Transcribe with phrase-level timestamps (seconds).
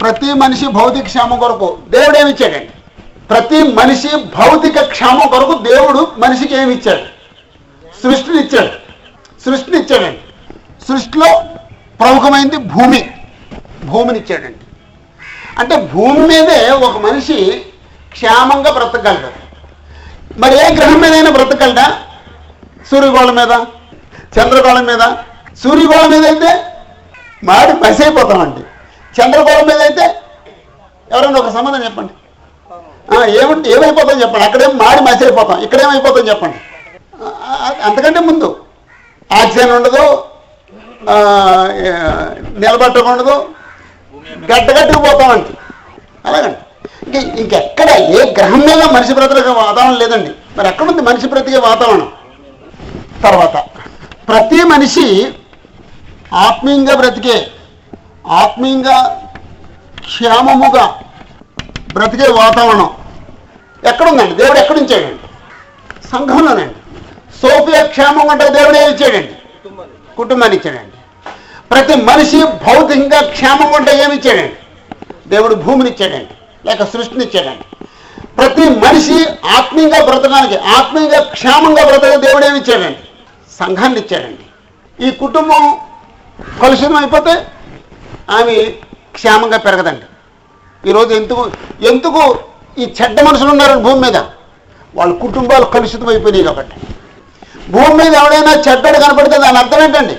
[0.00, 2.72] ప్రతి మనిషి భౌతిక క్షేమం కొరకు దేవుడు ఏమి ఇచ్చాడండి
[3.30, 7.04] ప్రతి మనిషి భౌతిక క్షేమం కొరకు దేవుడు మనిషికి ఏమి ఇచ్చాడు
[8.02, 8.72] సృష్టిని ఇచ్చాడు
[9.44, 10.20] సృష్టిని ఇచ్చాడండి
[10.88, 11.28] సృష్టిలో
[12.00, 13.00] ప్రముఖమైంది భూమి.
[13.90, 14.64] భూమిని ఇచ్చాడండి
[15.60, 17.36] అంటే భూమి మీదే ఒక మనిషి
[18.12, 19.30] క్షేమంగా బ్రతకగలడు.
[20.38, 21.86] మరి ఏ గ్రహం మీదైనా బ్రతకగలడా?
[22.90, 23.52] సూర్యగోళం మీద
[24.36, 25.02] చంద్రగోళం మీద.
[25.62, 26.50] సూర్యగోళం మీద అయితే
[27.48, 28.62] మాడి మసైపోతామండి
[29.18, 30.04] చంద్రగోళం మీద అయితే
[31.12, 32.12] ఎవరైనా ఒక సంబంధం చెప్పండి.
[33.40, 34.44] ఏమంటే ఏమైపోతుందో చెప్పండి.
[34.48, 36.58] అక్కడేం మాడి మసైపోతాం ఇక్కడేమైపోతుంది చెప్పండి.
[37.86, 38.48] అంతకంటే ముందు
[39.38, 40.04] ఆక్సిజన్ ఉండదు
[42.62, 43.34] నిలబట్టకుండదు
[44.50, 45.52] గడ్డగట్టుకు పోతామండి
[46.28, 46.58] అలాగండి.
[47.06, 50.32] ఇంకా ఇంకెక్కడ ఏ గ్రహం మీద మనిషి బ్రతక వాతావరణం లేదండి.
[50.56, 52.08] మరి ఎక్కడుంది మనిషి బ్రతికే వాతావరణం?
[53.24, 53.56] తర్వాత
[54.28, 55.06] ప్రతి మనిషి
[56.46, 57.36] ఆత్మీయంగా బ్రతికే
[58.28, 58.96] ఆత్మీయంగా
[60.00, 61.00] క్షేమముగా
[61.94, 62.90] బ్రతికే వాతావరణం
[63.88, 64.34] ఎక్కడుందండి?
[64.34, 65.26] దేవుడు ఎక్కడుంచాడండి
[66.08, 66.74] సంఘంలోనండి
[67.40, 69.34] సోఫియా క్షేమం అంటే దేవుడు ఏమి ఇచ్చాడండి.
[70.16, 70.96] కుటుంబాన్ని ఇచ్చాడండి.
[71.70, 74.56] ప్రతి మనిషి భౌతికంగా క్షేమం అంటే ఏమి ఇచ్చాడండి?
[75.28, 76.34] దేవుడు భూమిని ఇచ్చాడండి.
[76.66, 77.64] లేక సృష్టిని ఇచ్చాడండి.
[78.36, 79.24] ప్రతి మనిషి
[79.56, 82.98] ఆత్మీయంగా బ్రతకడానికి ఆత్మీయంగా క్షేమంగా బ్రతక దేవుడు ఏమి ఇచ్చాడండి?
[83.58, 84.44] సంఘాన్ని ఇచ్చాడండి.
[85.06, 85.78] ఈ కుటుంబం
[86.62, 87.46] కలుషితం అయిపోతే
[88.36, 88.54] ఆమె
[89.16, 90.06] క్షేమంగా పెరగదండి
[90.84, 91.42] ఈరోజు ఎందుకు
[91.90, 92.20] ఎందుకు
[92.82, 94.18] ఈ చెడ్డ మనుషులు ఉన్నారండి భూమి మీద?
[94.98, 96.76] వాళ్ళ కుటుంబాలు కలుషితం అయిపోయినాయి కాబట్టి.
[97.74, 100.16] భూమి మీద ఎవడైనా చెడ్డడు కనపడితే దాని అర్థం ఏంటండి?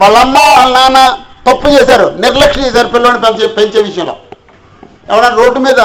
[0.00, 0.98] వాళ్ళ అమ్మ వాళ్ళ నాన్న
[1.48, 4.14] తప్పు చేశారు నిర్లక్ష్యం చేశారు పిల్లల్ని పెంచే పెంచే విషయంలో.
[5.10, 5.80] ఎవడన్నా రోడ్డు మీద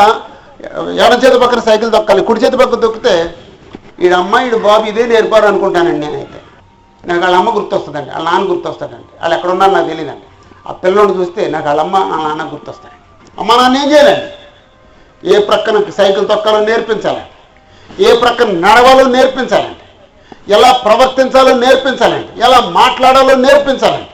[1.03, 3.13] ఎడం చేతి పక్కన సైకిల్ దొక్కాలి కుడి చేతి పక్కన దొక్కితే
[4.03, 6.39] ఈడు అమ్మ ఈడు బాబు ఇదే నేర్పారు అనుకుంటానండి నేనైతే.
[7.03, 10.25] నాకు వాళ్ళ అమ్మ గుర్తొస్తుందండి వాళ్ళ నాన్న గుర్తొస్తాడండి వాళ్ళు ఎక్కడ ఉన్నారో నాకు తెలియదండి.
[10.67, 12.95] ఆ పిల్లోడు చూస్తే నాకు వాళ్ళ అమ్మ నా నాన్న గుర్తొస్తాయి.
[13.39, 14.29] అమ్మ నాన్న ఏం చేయాలండి?
[15.29, 17.33] ఏ ప్రక్కన సైకిల్ తొక్కాలో నేర్పించాలండి?
[18.03, 19.83] ఏ ప్రక్కన నడవాలో నేర్పించాలండి?
[20.53, 22.41] ఎలా ప్రవర్తించాలో నేర్పించాలండి?
[22.41, 24.13] ఎలా మాట్లాడాలో నేర్పించాలండి?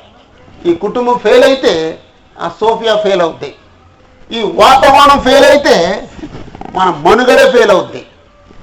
[0.69, 2.00] ఈ కుటుంబం ఫెయిల్ అయితే
[2.41, 3.55] ఆ సోఫియా ఫెయిల్ అవుద్ది.
[4.31, 6.07] ఈ వాతావరణం ఫెయిల్ అయితే
[6.75, 8.05] మన మనుగడే ఫెయిల్ అవుద్ది.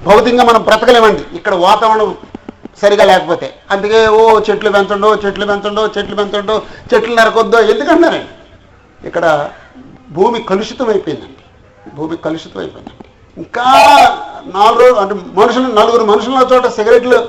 [0.07, 1.23] భౌతికంగా మనం బ్రతకలేమండి.
[1.37, 2.15] ఇక్కడ వాతావరణం
[2.81, 3.47] సరిగా లేకపోతే.
[3.71, 6.55] అందుకే ఓ చెట్లు పెంచండో చెట్లు పెంచండో చెట్లు పెంచండో
[6.91, 8.29] చెట్లు నరకొద్దో ఎందుకంటున్నారండి
[8.99, 9.25] ఇక్కడ
[10.11, 11.37] భూమి కలుషితం అయిపోయిందండి
[11.93, 13.05] భూమి కలుషితం అయిపోయిందండి
[13.37, 13.65] ఇంకా
[14.55, 17.19] నాలుగు అంటే మనుషులు నలుగురు మనుషుల చోట సిగరెట్లు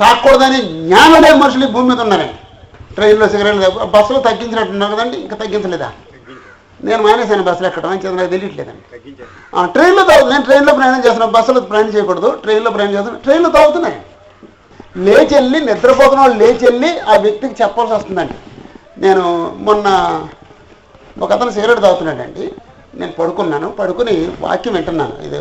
[0.00, 2.36] తాకూడదని జ్ఞానం లేని మనుషులు ఈ భూమి మీద ఉన్నారండి
[2.96, 3.62] ట్రైన్లో సిగరెట్లు
[3.94, 5.88] బస్సులో తగ్గించినట్టున్నారు కదండి ఇంకా తగ్గించలేదా?
[6.80, 8.82] నేను మానేశాను బస్సులు ఎక్కడం అని నాకు తెలియట్లేదండి
[9.52, 14.00] ఆ, ట్రైన్లో తాగు నేను ట్రైన్లో ప్రయాణం చేస్తున్నాను బస్సులో ప్రయాణం చేయకూడదు ట్రైన్లో ప్రయాణం చేస్తున్నాను ట్రైన్లో తాగుతున్నాను
[15.04, 18.36] లేచి వెళ్ళి నిద్రపోతున్న వాళ్ళు లేచి వెళ్ళి ఆ వ్యక్తికి చెప్పాల్సి వస్తుందండి.
[19.04, 19.24] నేను
[19.66, 19.86] మొన్న
[21.24, 22.44] ఒక అతను సిగరెట్ తాగుతున్నాడండి.
[23.00, 23.68] నేను పడుకున్నాను.
[23.78, 25.16] పడుకుని వాక్యం వింటున్నాను.
[25.26, 25.38] ఇది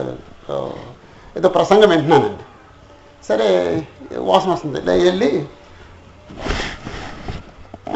[1.37, 2.43] ఏదో ప్రసంగం వింటున్నానండి.
[3.29, 3.47] సరే
[4.29, 4.81] వాసన వస్తుంది.
[4.87, 5.31] లే వెళ్ళి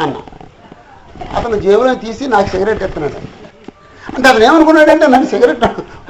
[0.04, 0.16] అన్న.
[1.38, 3.20] అతను జేబులో తీసి నాకు సిగరెట్ ఎత్తున్నాడు
[4.08, 5.66] అంటే అతను ఏమనుకున్నాడంటే నన్ను సిగరెట్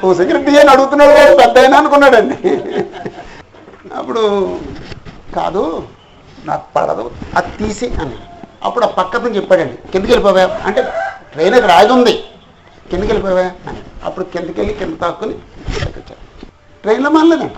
[0.05, 2.37] ఓ సిగరెట్ అని అడుగుతున్నాడు పెద్ద అయినా అనుకున్నాడండి.
[3.99, 4.21] అప్పుడు
[5.35, 5.87] కాదు
[6.45, 8.15] నాకు పడదు అది తీసి అని.
[8.63, 10.59] అప్పుడు ఆ పక్కన చెప్పాడండి కిందకి వెళ్ళిపోవా.
[10.65, 10.81] అంటే
[11.33, 12.23] ట్రైన్ అక్కడ ఆగి ఉంది
[12.89, 13.77] కిందకి వెళ్ళిపోవా అని.
[14.03, 16.29] అప్పుడు కిందకి వెళ్ళి కింద తాక్కుని వచ్చాను
[16.81, 17.53] ట్రైన్లో మానలేదండి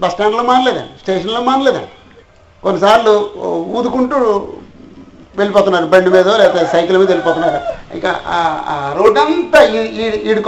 [0.00, 1.88] బస్ స్టాండ్లో మానలేదండి స్టేషన్లో మానలేదండి
[2.62, 3.30] కొన్నిసార్లు
[3.76, 4.16] ఊదుకుంటూ
[5.36, 7.96] వెళ్ళిపోతున్నారు బండి మీద లేకపోతే సైకిల్ మీద వెళ్ళిపోతున్నారు.
[7.96, 10.40] ఇక ఆ- రోడ్ అంతా ఈ- ఈ- ఈడు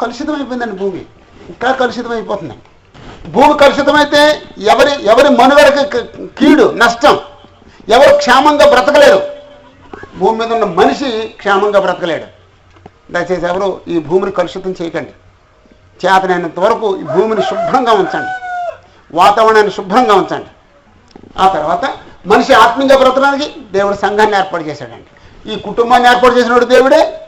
[0.00, 0.98] కలుషితం అయిపోయిందండి భూమి.
[1.48, 2.62] ఇంకా కలుషితం అయిపోతుందండి
[3.28, 7.18] భూమి కలుషితమైతే ఎవరి ఎవరి మనుగడకి కీడు నష్టం.
[7.88, 9.22] ఎవరు క్షేమంగా బ్రతకలేరు.
[10.16, 12.24] భూమి మీద ఉన్న మనిషి క్షేమంగా బ్రతకలేడు.
[13.12, 15.10] దయచేసి ఎవరు ఈ భూమిని కలుషితం చేయకండి.
[16.06, 18.32] చేతనైనంత వరకు ఈ భూమిని శుభ్రంగా ఉంచండి.
[19.16, 20.46] వాతావరణాన్ని శుభ్రంగా ఉంచండి.
[21.38, 21.94] ఆ తర్వాత
[22.26, 25.10] మనిషి ఆత్మీయంగా బ్రతకడానికి దేవుడు సంఘాన్ని ఏర్పాటు చేశాడండి.
[25.52, 27.20] ఈ కుటుంబాన్ని ఏర్పాటు చేసినోడు దేవుడే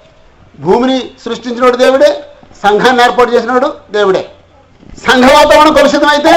[0.60, 2.25] భూమిని సృష్టించినోడు దేవుడే
[2.62, 4.31] సంఘాన్ని ఏర్పాటు చేసినోడు దేవుడే.
[5.04, 6.34] సంఘ వాతావరణం కలుషితమైతే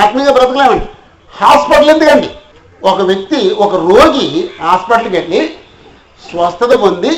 [0.00, 0.86] అయితే బ్రతకలేమండి.
[1.40, 2.28] హాస్పిటల్ ఎందుకండి?
[2.90, 4.26] ఒక వ్యక్తి ఒక రోగి
[4.64, 5.40] హాస్పిటల్కి వెళ్ళి
[6.28, 7.12] స్వస్థత పొంది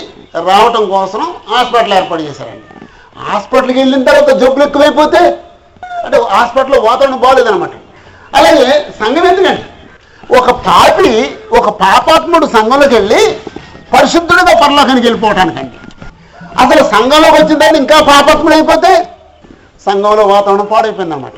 [0.49, 1.23] రావటం కోసం
[1.53, 2.67] హాస్పిటల్ ఏర్పాటు చేశారండి.
[3.29, 5.23] హాస్పిటల్కి వెళ్ళిన తర్వాత జబ్బులు ఎక్కువైపోతే
[6.05, 7.75] అంటే హాస్పిటల్లో వాతావరణం బాగోలేదనమాట
[8.38, 8.67] అలాగే
[9.00, 9.64] సంఘం ఎందుకండి?
[10.38, 11.11] ఒక పాపి
[11.59, 13.23] ఒక పాపాత్ముడు సంఘంలోకి వెళ్ళి
[13.94, 15.76] పరిశుద్ధుడిగా పరలోకానికి వెళ్ళిపోవటానికండి.
[16.62, 18.93] అసలు సంఘంలోకి వచ్చిన తర్వాత ఇంకా పాపాత్ముడు అయిపోతే
[19.87, 21.32] సంఘంలో వాతావరణం పాడైపోయింది అనమాట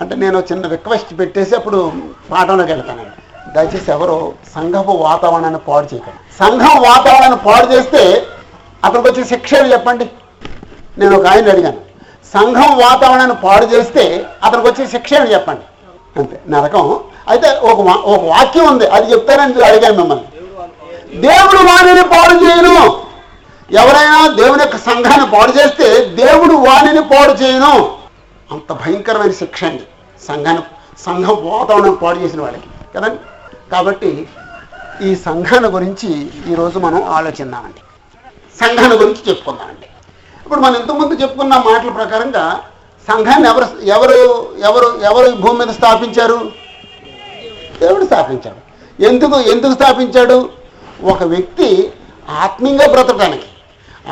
[0.00, 1.92] అంటే నేను చిన్న రిక్వెస్ట్ పెట్టేసి అప్పుడు
[2.30, 3.52] పాఠంలోకి వెళ్తానండి.
[3.52, 6.34] దయచేసి ఎవరు సంఘపు వాతావరణాన్ని పాడు చేయకండి.
[6.38, 8.26] సంఘం వాతావరణాన్ని పాడు చేస్తే
[8.84, 10.10] అతనికి వచ్చే శిక్షలు చెప్పండి.
[10.98, 11.76] నేను ఒక ఆయన అడిగాను.
[12.34, 15.60] సంఘం వాతావరణాన్ని పాడు చేస్తే అతనికి వచ్చే శిక్షలు చెప్పండి.
[16.18, 17.00] అంతే నరకం.
[17.28, 18.86] అయితే ఒక వా- ఒక వాక్యం ఉంది.
[18.86, 20.24] అది చెప్తానని అడిగాను మిమ్మల్ని.
[21.20, 23.05] దేవుడు వాణిని పాడు చేయను.
[23.72, 27.98] ఎవరైనా దేవుని యొక్క సంఘాన్ని పాడు చేస్తే దేవుడు వాణిని పాడు చేయను.
[28.52, 29.82] అంత భయంకరమైన శిక్ష అండి.
[30.26, 30.62] సంఘాన్ని
[30.98, 33.16] సంఘం వాతావరణం పాడు చేసిన వాళ్ళకి కదండి?
[33.72, 34.28] కాబట్టి
[35.02, 37.80] ఈ సంఘాన్ని గురించి ఈరోజు మనం ఆలోచిద్దామండి.
[38.60, 39.86] సంఘాన్ని గురించి చెప్పుకుందామండి.
[40.42, 42.60] ఇప్పుడు మనం ఇంతకుముందు చెప్పుకున్న మాటల ప్రకారంగా
[43.08, 46.52] సంఘాన్ని ఎవరు ఎవరు ఎవరు ఎవరు భూమి మీద స్థాపించారు?
[47.80, 48.60] దేవుడు స్థాపించాడు.
[49.02, 50.48] ఎందుకు ఎందుకు స్థాపించాడు?
[51.02, 51.92] ఒక వ్యక్తి
[52.30, 53.44] ఆత్మీయంగా బ్రతకడానికి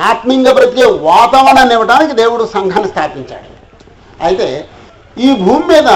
[0.02, 3.54] ఆత్మీయంగా బ్రతికే వాతావరణాన్ని ఇవ్వడానికి దేవుడు సంఘాన్ని స్థాపించాడు.
[4.24, 4.68] అయితే
[5.18, 5.88] ఈ భూమి మీద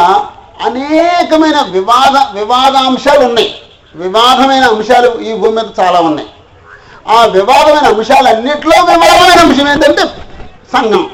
[0.62, 3.54] అనేకమైన వివాద వివాదాంశాలు ఉన్నాయి.
[3.94, 6.28] వివాదమైన అంశాలు ఈ భూమి మీద చాలా ఉన్నాయి.
[7.08, 10.04] ఆ వివాదమైన అంశాలన్నింటిలో వివాదమైన అంశం ఏంటంటే
[10.72, 11.10] సంఘం.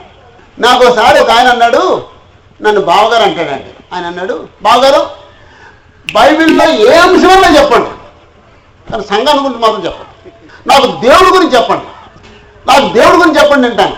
[0.58, 2.02] నాకు ఒకసారి ఒక ఆయన అన్నాడు
[2.62, 3.94] నన్ను బావగారు అంటాడండి.
[3.94, 5.10] ఆయన అన్నాడు బావగారు
[6.14, 7.90] బైబిల్లో ఏ అంశమన్నా చెప్పండి.
[8.90, 10.32] కానీ సంఘాన్ని గురించి మాత్రం చెప్పండి.
[10.66, 11.84] నాకు దేవుడి గురించి చెప్పండి.
[12.64, 13.96] నాకు దేవుడి గురించి చెప్పండి వింటాను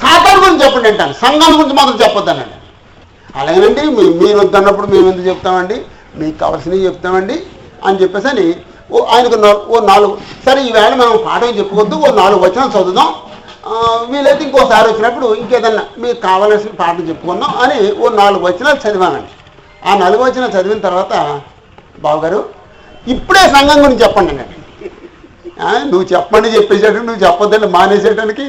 [0.00, 2.56] సాతాను గురించి చెప్పండి వింటాను సంఘాల గురించి మాత్రం చెప్పొద్దానండి
[3.34, 5.76] అలాగేనండి మీ- మీరు వద్దన్నప్పుడు మేము ఎందుకు చెప్తామండి?
[6.14, 7.36] మీకు కావాల్సినవి చెప్తామండి
[7.84, 8.46] అని చెప్పేసి అని
[8.90, 9.36] ఓ ఆయనకు
[9.68, 10.12] ఓ నాలుగు
[10.44, 13.08] సరే ఈవేళ మనం పాఠం చెప్పుకోవద్దు ఓ నాలుగు వచ్చిన చదువుదాం.
[14.10, 19.32] వీలైతే ఇంకోసారి వచ్చినప్పుడు ఇంకేదన్నా మీకు కావాల్సిన పాఠం చెప్పుకుందాం అని ఓ నాలుగు వచనాలు చదివానండి.
[19.82, 21.12] ఆ నాలుగు వచనాలు చదివిన తర్వాత
[21.98, 22.40] బావగారు
[23.06, 24.56] ఇప్పుడే సంఘం గురించి చెప్పండి అండి
[25.90, 28.44] నువ్వు చెప్పండి చెప్పేసేటట్టు నువ్వు చెప్పొద్దని మానేసేయడానికి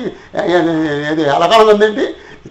[1.12, 2.06] ఇది ఎలకాలం ఉందేంటి?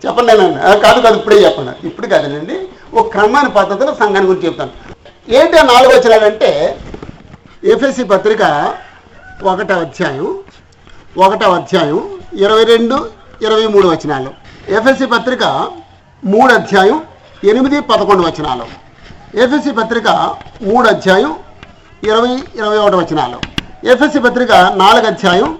[0.04, 2.56] చెప్పండి నేను కాదు కాదు ఇప్పుడే చెప్పండి ఇప్పుడు కాదండి
[2.98, 4.72] ఒక క్రమాన్ని పద్ధతిలో సంఘాన్ని గురించి చెప్తాను.
[5.38, 6.50] ఏంటి ఆ నాలుగు వచ్చినాడంటే
[7.72, 8.42] ఎఫ్ఎస్సి పత్రిక
[9.50, 10.28] ఒకటో అధ్యాయం
[11.24, 12.00] ఒకటో అధ్యాయం
[12.44, 12.96] ఇరవై రెండు
[13.46, 14.30] ఇరవై మూడు వచనాలు.
[14.78, 15.44] ఎఫ్ఎస్సి పత్రిక
[16.22, 16.98] మూడు అధ్యాయం
[17.50, 18.66] ఎనిమిది పదకొండు వచనాలు.
[19.42, 20.08] ఎఫ్ఎస్సి పత్రిక
[20.68, 21.32] మూడు అధ్యాయం
[22.08, 23.38] ఇరవై ఇరవై ఒకటి వచనాలు.
[23.84, 25.58] ఎఫ్ఎస్సి పత్రిక నాలుగు అధ్యాయం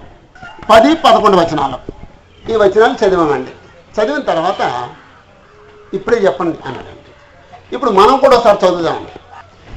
[0.69, 1.77] పది పదకొండు వచనాలు.
[2.51, 3.51] ఈ వచనాలు చదివామండి.
[3.95, 4.89] చదివిన తర్వాత
[5.93, 7.11] ఇప్పుడే చెప్పండి అన్నాడండి.
[7.75, 9.11] ఇప్పుడు మనం కూడా ఒకసారి చదువుదామండి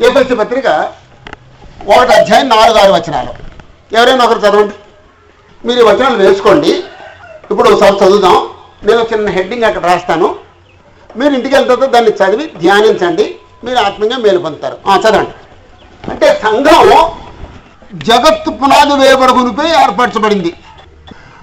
[0.07, 0.67] ఏపీఎస్సీ పత్రిక
[1.97, 3.33] ఒకటి అధ్యాయం నాలుగు ఆరు వచనాలు.
[3.97, 4.75] ఎవరైనా ఒకరు చదవండి.
[5.67, 6.85] మీరు ఈ వచనాలు వేసుకోండి.
[7.51, 8.49] ఇప్పుడు ఒకసారి చదువుదాం.
[8.83, 10.37] నేను చిన్న హెడ్డింగ్ అక్కడ రాస్తాను.
[11.17, 13.37] మీరు ఇంటికి వెళ్తే దాన్ని చదివి ధ్యానించండి.
[13.65, 14.79] మీరు ఆత్మీయంగా మేలు పొందుతారు.
[15.01, 15.35] చదవండి.
[16.11, 17.13] అంటే సంఘం
[18.09, 20.51] జగత్తు పునాది వేయబడకునిపై ఏర్పరచబడింది.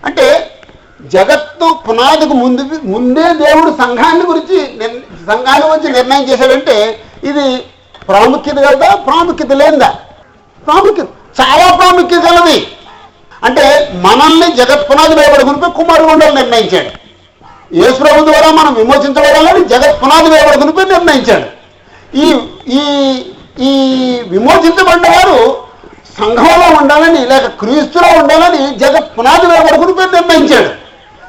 [0.07, 0.25] అంటే
[1.13, 2.63] జగత్తు పునాదికి ముందు
[2.93, 4.57] ముందే దేవుడు సంఘాన్ని గురించి
[5.29, 6.75] సంఘాన్ని గురించి నిర్ణయం చేశాడంటే
[7.29, 7.45] ఇది
[8.09, 9.89] ప్రాముఖ్యత కలదా ప్రాముఖ్యత లేదా
[10.67, 11.07] ప్రాముఖ్యత
[11.39, 12.57] చాలా ప్రాముఖ్యత కలది
[13.47, 13.65] అంటే
[14.05, 16.91] మనల్ని జగత్ పునాది వేయబడుకునిపై కుమారుడు ఉండాలని నిర్ణయించాడు
[17.79, 21.47] యేసుప్రభు ద్వారా మనం విమోచించబడాలని జగత్ పునాది వేయబడుకునిపై నిర్ణయించాడు.
[22.23, 22.27] ఈ
[22.79, 22.81] ఈ
[23.67, 23.71] ఈ
[24.33, 25.37] విమోచించబడ్డ వారు
[26.19, 30.71] సంఘంలో ఉండాలని లేక క్రీస్తులో ఉండాలని జగత్ పునాది వేయబడుకునిపై నిర్ణయించాడు.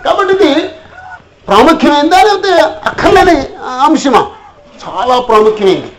[0.05, 0.69] కాబట్టి ఇది
[1.49, 3.37] ప్రాముఖ్యమైందా లేకపోతే అక్కర్లేని
[3.87, 4.23] అంశమా?
[4.83, 5.91] చాలా ప్రాముఖ్యమైంది.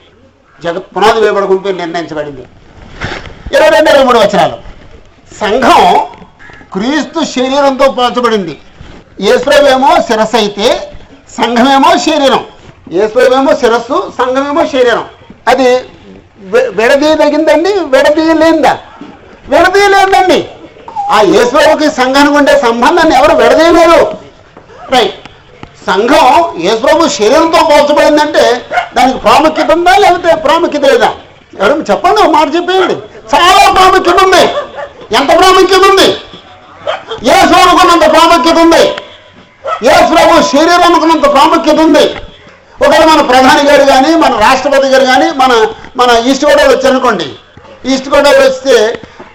[0.63, 2.43] జగత్ పునాది వేయబడుకునిపై నిర్ణయించబడింది.
[3.55, 4.57] ఇరవై రెండు ఇరవై మూడు వచనాలు.
[5.39, 5.81] సంఘం
[6.73, 8.57] క్రీస్తు శరీరంతో పోల్చబడింది.
[9.21, 10.91] ఏశ్వరమేమో శిరస్సు అయితే
[11.37, 12.45] సంఘమేమో శరీరం.
[12.91, 15.05] ఏశ్వరమేమో శిరస్సు సంఘమేమో శరీరం.
[15.47, 15.69] అది
[16.77, 18.77] విడదీయదగిందండి విడదీయలేందా
[19.51, 20.39] విడదీయలేదండి.
[21.15, 24.01] ఆ యేసుప్రభుకి సంఘానికి ఉండే సంబంధాన్ని ఎవరు విడదీయలేరు
[24.93, 25.17] రైట్
[25.87, 26.25] సంఘం
[26.65, 28.43] యేసుప్రభు శరీరంతో పోల్చబడిందంటే
[28.97, 31.09] దానికి ప్రాముఖ్యత ఉందా లేకపోతే ప్రాముఖ్యత లేదా?
[31.59, 32.95] ఎవరు చెప్పండి ఒక మాట చెప్పేయండి.
[33.33, 34.43] చాలా ప్రాముఖ్యత ఉంది.
[35.19, 36.07] ఎంత ప్రాముఖ్యత ఉంది?
[37.29, 38.83] యేసుకున్నంత ప్రాముఖ్యత ఉంది.
[39.87, 42.05] యేసుప్రభు శరీరానికి ప్రాముఖ్యత ఉంది.
[42.83, 45.51] ఒకవేళ మన ప్రధాని గారు కానీ మన రాష్ట్రపతి గారు కానీ మన
[45.99, 47.27] మన ఈస్ట్ గోదావరి వచ్చారనుకోండి
[47.93, 48.75] ఈస్ట్ గోదావరి వస్తే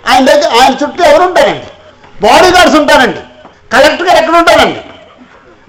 [0.09, 1.67] ఆయన దగ్గర ఆయన చుట్టూ ఎవరు ఉంటారండి?
[2.23, 3.21] బాడీ గార్డ్స్ ఉంటారండి.
[3.73, 4.81] కలెక్టర్ గారు ఎక్కడ ఉంటారండి?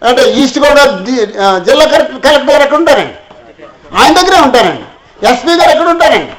[0.06, 1.12] అంటే ఈస్ట్ గోదావరి
[1.66, 3.14] జిల్లా కలెక్టర్ కలెక్టర్ గారు ఎక్కడ ఉంటారండి?
[3.98, 4.84] ఆయన దగ్గరే ఉంటారండి.
[5.28, 6.34] ఎస్పీ గారు ఎక్కడ ఉంటారండి?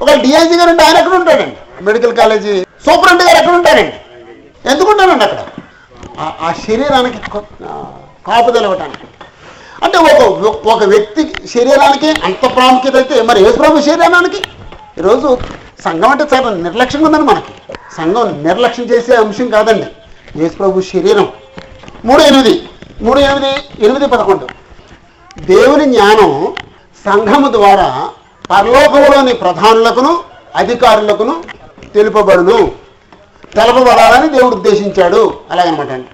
[0.00, 1.56] ఒక డిఐజీ గారు ఉంటే ఆయన ఎక్కడ ఉంటాడండి?
[1.82, 3.92] మెడికల్ కాలేజీ సూపరింటెండెంట్ గారు ఎక్కడ ఉంటారండి?
[4.70, 5.40] ఎందుకుంటారండి అక్కడ?
[6.20, 7.84] ఆ- శరీరానికి కాపు ఆ,
[8.26, 9.06] కాపుదల ఇవ్వటానికి
[9.82, 10.22] అంటే ఒక
[10.66, 14.40] ఒక వ్యక్తి శరీరానికి అంత ప్రాముఖ్యత అయితే మరి యేసుప్రభు శరీరానికి?
[14.98, 15.38] ఈరోజు
[15.84, 17.72] సంఘం అంటే చాలా నిర్లక్ష్యంగా ఉందండి మనకి.
[17.96, 19.86] సంఘం నిర్లక్ష్యం చేసే అంశం కాదండి.
[20.42, 21.28] యేసుప్రభు శరీరం.
[22.04, 22.68] మూడు ఎనిమిది.
[23.02, 24.48] మూడు ఎనిమిది ఎనిమిది పదకొండు.
[25.40, 26.54] దేవుని జ్ఞానం
[27.04, 28.10] సంఘము ద్వారా
[28.50, 30.20] పరలోకంలోని ప్రధానులకును
[30.56, 31.44] అధికారులకును
[31.94, 32.72] తెలుపబడును.
[33.54, 35.34] తెలపబడాలని దేవుడు ఉద్దేశించాడు.
[35.50, 36.08] అలాగనమాట అండి.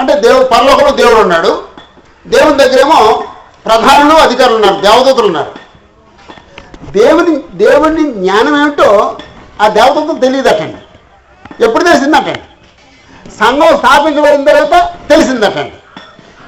[0.00, 1.62] అంటే దేవుడు పరలోకంలో దేవుడు ఉన్నాడు.
[2.26, 3.22] దేవుని దగ్గరేమో
[3.66, 4.80] ప్రధానులు అధికారులు ఉన్నారు.
[4.80, 5.67] దేవదూతలు ఉన్నారు.
[6.98, 9.16] దేవుని దేవుని జ్ఞానం ఏమిటో
[9.60, 10.76] ఆ దేవదూతలు తెలియదటండి.
[11.64, 12.40] ఎప్పుడు తెలిసిందటండి?
[13.30, 15.72] సంఘం స్థాపించబడిన తర్వాత తెలిసిందటండి.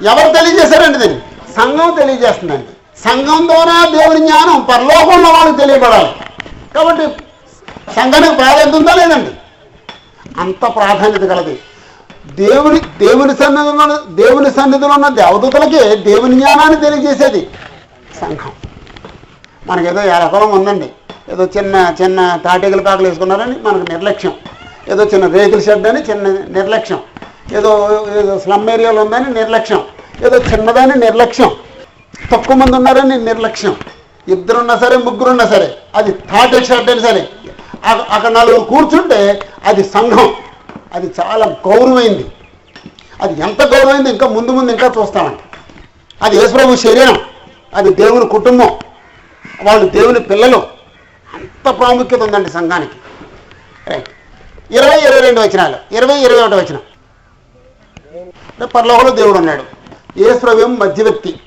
[0.07, 1.19] ఎవరు తెలియజేశారండి దీన్ని?
[1.53, 2.99] సంఘం తెలియజేస్తుందండి.
[3.03, 6.15] సంఘం ద్వారా దేవుని జ్ఞానం పరలోకంలో వాళ్ళకి తెలియబడాలి.
[6.75, 7.07] కాబట్టి
[7.95, 9.31] సంఘానికి ప్రాధాన్యత ఉందా లేదండి?
[10.39, 11.59] అంత ప్రాధాన్యత కలది.
[12.25, 17.49] దేవుని దేవుని సన్నిధిలో దేవుని సన్నిధిలో ఉన్న దేవదూతలకి దేవుని జ్ఞానాన్ని తెలియజేసేది
[18.21, 18.51] సంఘం.
[19.67, 20.89] మనకేదో ఎకరం ఉందండి.
[21.29, 24.33] ఏదో చిన్న చిన్న తాటికలు కాకలు వేసుకున్నారని మనకు నిర్లక్ష్యం.
[24.89, 26.27] ఏదో చిన్న రేకుల షెడ్ అని చిన్న
[26.57, 26.99] నిర్లక్ష్యం.
[27.55, 27.71] ఏదో
[28.19, 29.83] ఏదో స్లమ్ ఏరియాలో ఉందని నిర్లక్ష్యం.
[30.25, 31.51] ఏదో చిన్నదని నిర్లక్ష్యం.
[32.31, 33.75] తక్కువ మంది ఉన్నారని నిర్లక్ష్యం.
[34.27, 37.29] ఇద్దరున్నా సరే ముగ్గురున్నా సరే అది తాటేక షెడ్ అని సరే
[37.85, 40.33] అక్కడ నలుగురు కూర్చుంటే అది సంఘం.
[40.93, 42.25] అది చాలా గౌరవమైంది.
[43.21, 45.39] అది ఎంత గౌరవమైంది ఇంకా ముందు ముందు ఇంకా చూస్తామండి.
[46.21, 47.19] అది యేసుప్రభు శరీరం.
[47.73, 48.69] అది దేవుని కుటుంబం.
[49.63, 50.67] వాళ్ళు దేవుని పిల్లలు.
[51.33, 52.91] అంత ప్రాముఖ్యత ఉందండి సంఘానికి.
[53.87, 54.09] రైట్
[54.71, 55.95] ఇరవై ఇరవై రెండు వచనాలు.
[55.95, 56.79] ఇరవై ఇరవై ఒకటి వచనం.
[58.15, 59.63] అంటే పరలోకంలో దేవుడు ఉన్నాడు.
[60.17, 61.39] యేసుప్రభు మధ్యవర్తి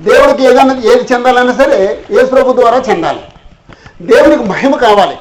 [0.00, 3.22] దేవుడికి ఏదన్నా ఏది చెందాలన్నా సరే యేసుప్రభు ద్వారా చెందాలి.
[4.02, 5.16] దేవునికి మహిమ కావాలి.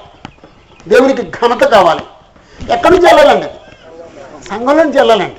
[0.88, 2.02] దేవునికి ఘనత కావాలి.
[2.74, 3.48] ఎక్కడి నుంచి వెళ్ళాలండి?
[4.50, 5.36] సంఘంలో నుంచి వెళ్ళాలండి.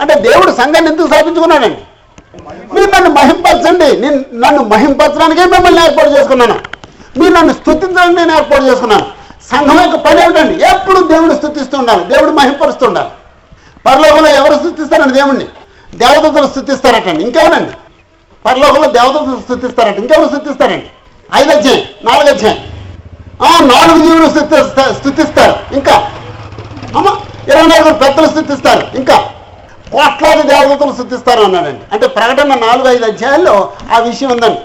[0.00, 1.82] అంటే దేవుడు సంఘాన్ని ఎందుకు స్థాపించుకున్నాడండి?
[2.74, 3.96] మీరు నన్ను మహింపరచండి.
[4.00, 6.60] నేను నన్ను మహింపరచడానికే మిమ్మల్ని ఏర్పాటు చేసుకున్నాను.
[7.18, 9.06] మీరు నన్ను స్థుతించడానికి నేను ఏర్పాటు చేసుకున్నాను.
[9.50, 10.64] సంఘం యొక్క పని ఏమిటండి?
[10.64, 12.04] ఎప్పుడు దేవుడు స్థుతిస్తూ ఉండాలి.
[12.04, 13.08] దేవుడు మహింపరుస్తూ ఉండాలి.
[13.86, 15.44] పరలోకంలో ఎవరు స్థుతిస్తారండి దేవుణ్ణి?
[15.94, 17.24] దేవతలు స్థుతిస్తారటండి.
[17.24, 17.70] ఇంకెవరండి?
[18.46, 20.86] పరలోకంలో దేవతలు స్థుతిస్తారట ఇంకెవరు స్థుతిస్తారండి?
[21.34, 22.58] ఐదు అధ్యాయం నాలుగు అధ్యాయం.
[23.46, 24.30] ఆ, నాలుగు జీవులు
[24.94, 25.74] స్థుతిస్తారు.
[25.74, 26.10] ఇంకా?
[26.96, 27.16] అమ్మ
[27.48, 28.96] ఇరవై నాలుగు పెద్దలు స్థుతిస్తారు.
[28.96, 29.30] ఇంకా?
[29.92, 34.60] కోట్లాది దేవతలు సిద్ధిస్తారు అన్నాడండి అంటే ప్రకటన నాలుగు ఐదు అధ్యాయాల్లో ఆ విషయం ఉందండి.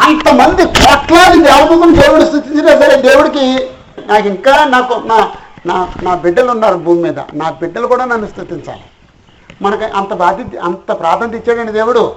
[0.00, 3.70] అంతమంది కోట్లాది దేవతలను దేవుడు స్థుతించినా సరే దేవుడికి
[4.06, 5.30] నాకు ఇంకా నాకు నా
[5.66, 7.18] నా నా బిడ్డలు ఉన్నారు భూమి మీద.
[7.34, 8.84] నా బిడ్డలు కూడా నన్ను స్థుతించాలి.
[9.62, 12.16] మనకి అంత బాధ్యత అంత ప్రాధాన్యత ఇచ్చాడండి దేవుడు.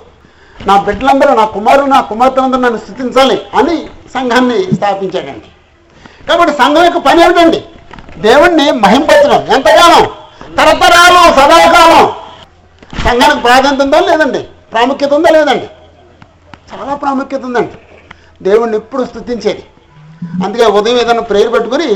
[0.66, 5.50] నా బిడ్డలందరూ నా కుమారులు నా కుమార్తెలందరూ నన్ను స్థుతించాలి అని సంఘాన్ని స్థాపించాడండి.
[6.30, 7.64] కాబట్టి సంఘం యొక్క పని ఏమిటండి?
[8.18, 9.48] దేవుణ్ణి మహింపరచడం.
[9.56, 10.06] ఎంతకాలం?
[10.58, 12.25] తరతరాలు సదాకాలం.
[13.04, 14.42] సంఘానికి ప్రాధాన్యత ఉందా లేదండి?
[14.74, 15.68] ప్రాముఖ్యత ఉందా లేదండి?
[16.70, 17.76] చాలా ప్రాముఖ్యత ఉందండి.
[18.48, 19.64] దేవుణ్ణి ఎప్పుడు స్థుతించేది?
[20.46, 21.90] అందుకే ఉదయం ఏదైనా ప్రేయర్ పెట్టుకుని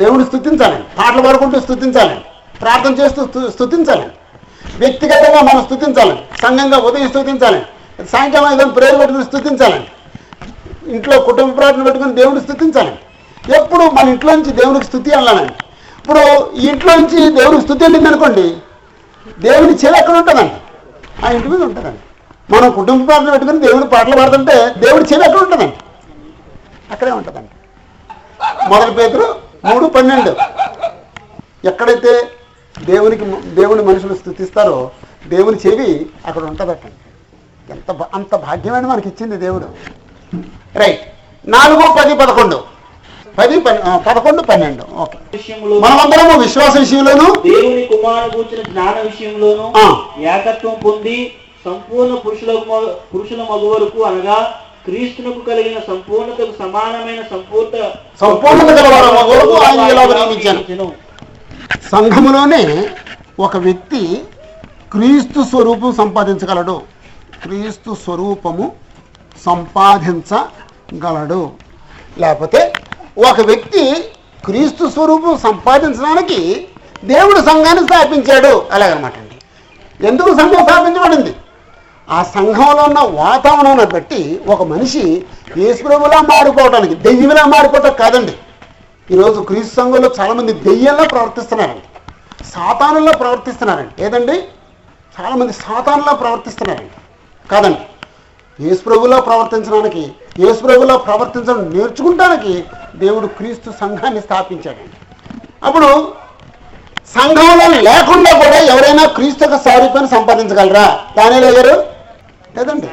[0.00, 0.86] దేవుని స్థుతించాలండి.
[0.98, 2.24] పాటలు పాడుకుంటూ స్థుతించాలండి.
[2.62, 3.22] ప్రార్థన చేస్తూ
[3.56, 4.16] స్థుతించాలండి.
[4.80, 6.22] వ్యక్తిగతంగా మనం స్థుతించాలండి.
[6.42, 7.68] సంఘంగా ఉదయం స్థుతించాలండి.
[8.12, 9.90] సాయంకాలం ఏదైనా ప్రేయర్ పెట్టుకుని స్థుతించాలండి.
[10.96, 13.00] ఇంట్లో కుటుంబ ప్రార్థన పెట్టుకుని దేవుడిని స్థుతించాలండి.
[13.58, 15.54] ఎప్పుడు మన ఇంట్లో నుంచి దేవునికి స్థుతి వెళ్ళాలండి
[16.00, 16.22] ఇప్పుడు
[16.70, 18.44] ఇంట్లో నుంచి దేవునికి స్థుతి వెళ్ళింది అనుకోండి
[19.40, 20.54] దేవుని చెవి ఎక్కడ ఉంటుందండి?
[21.26, 21.98] ఆ ఇంటి మీద ఉంటుందండి.
[22.52, 25.76] మనం కుటుంబ పాటలు పెట్టుకుని దేవుడి పాటలు పాడుతుంటే దేవుడి చెవి ఎక్కడ ఉంటుందండి?
[26.90, 27.48] అక్కడే ఉంటుందండి.
[28.68, 30.36] మొదటి పేతురు మూడు పన్నెండు.
[31.64, 32.28] ఎక్కడైతే
[32.84, 34.90] దేవునికి దేవుని మనుషులు స్థుతిస్తారో
[35.28, 36.94] దేవుని చెవి అక్కడ ఉంటుందటండి.
[37.72, 39.68] ఎంత భా- అంత భాగ్యమైన మనకి ఇచ్చింది దేవుడు.
[40.74, 41.00] రైట్.
[41.46, 42.64] నాలుగు పది పదకొండు.
[43.40, 43.56] పది
[44.06, 45.18] పదకొండు పన్నెండు ఓకే
[45.84, 49.66] మనమందరము విశ్వాస విషయంలోను దేవుని కుమారుడు కూర్చున్న జ్ఞాన విషయంలోను.
[50.30, 51.16] ఏకత్వం పొంది
[51.64, 52.50] సంపూర్ణ పురుషుల
[53.12, 54.36] పురుషుల మగు వరకు అనగా
[54.86, 57.74] క్రీస్తునకు కలిగిన సంపూర్ణతకు సమానమైన సంపూర్ణ
[58.20, 58.68] సంపూర్ణత
[59.64, 60.86] ఆయన నియమించాను.
[61.90, 62.62] సంఘములోనే
[63.38, 64.02] ఒక వ్యక్తి
[64.92, 66.76] క్రీస్తు స్వరూపం సంపాదించగలడు
[67.42, 68.66] క్రీస్తు స్వరూపము
[69.44, 71.42] సంపాదించగలడు
[72.18, 72.60] లేకపోతే
[73.18, 74.04] ఒక వ్యక్తి
[74.44, 76.68] క్రీస్తు స్వరూపం సంపాదించడానికి
[77.04, 79.38] దేవుడు సంఘాన్ని స్థాపించాడు అలాగనమాట అండి.
[80.06, 81.34] ఎందుకు సంఘం స్థాపించబడింది?
[82.10, 85.26] ఆ సంఘంలో ఉన్న వాతావరణాన్ని బట్టి ఒక మనిషి
[85.58, 88.32] యేసుప్రభులా మారిపోవడానికి దెయ్యములా మారిపోవటం కాదండి.
[89.10, 91.82] ఈరోజు క్రీస్తు సంఘంలో చాలామంది దెయ్యంలో ప్రవర్తిస్తున్నారండి.
[92.44, 94.04] సాతానుల్లో ప్రవర్తిస్తున్నారండి.
[94.04, 94.42] ఏదండి?
[95.20, 96.90] చాలామంది సాతానులా ప్రవర్తిస్తున్నారండి.
[97.48, 97.78] కాదండి.
[98.68, 102.64] యేసుప్రభులో ప్రవర్తించడానికి యేసుప్రభులో ప్రవర్తించడం నేర్చుకుంటానికి
[102.96, 104.96] దేవుడు క్రీస్తు సంఘాన్ని స్థాపించాడండి.
[105.64, 106.12] అప్పుడు
[107.18, 111.04] సంఘంలో లేకుండా కూడా ఎవరైనా క్రీస్తు యొక్క సారూప్యాన్ని సంపాదించగలరా?
[111.18, 111.84] దానిలో గారు
[112.56, 112.88] లేదండి.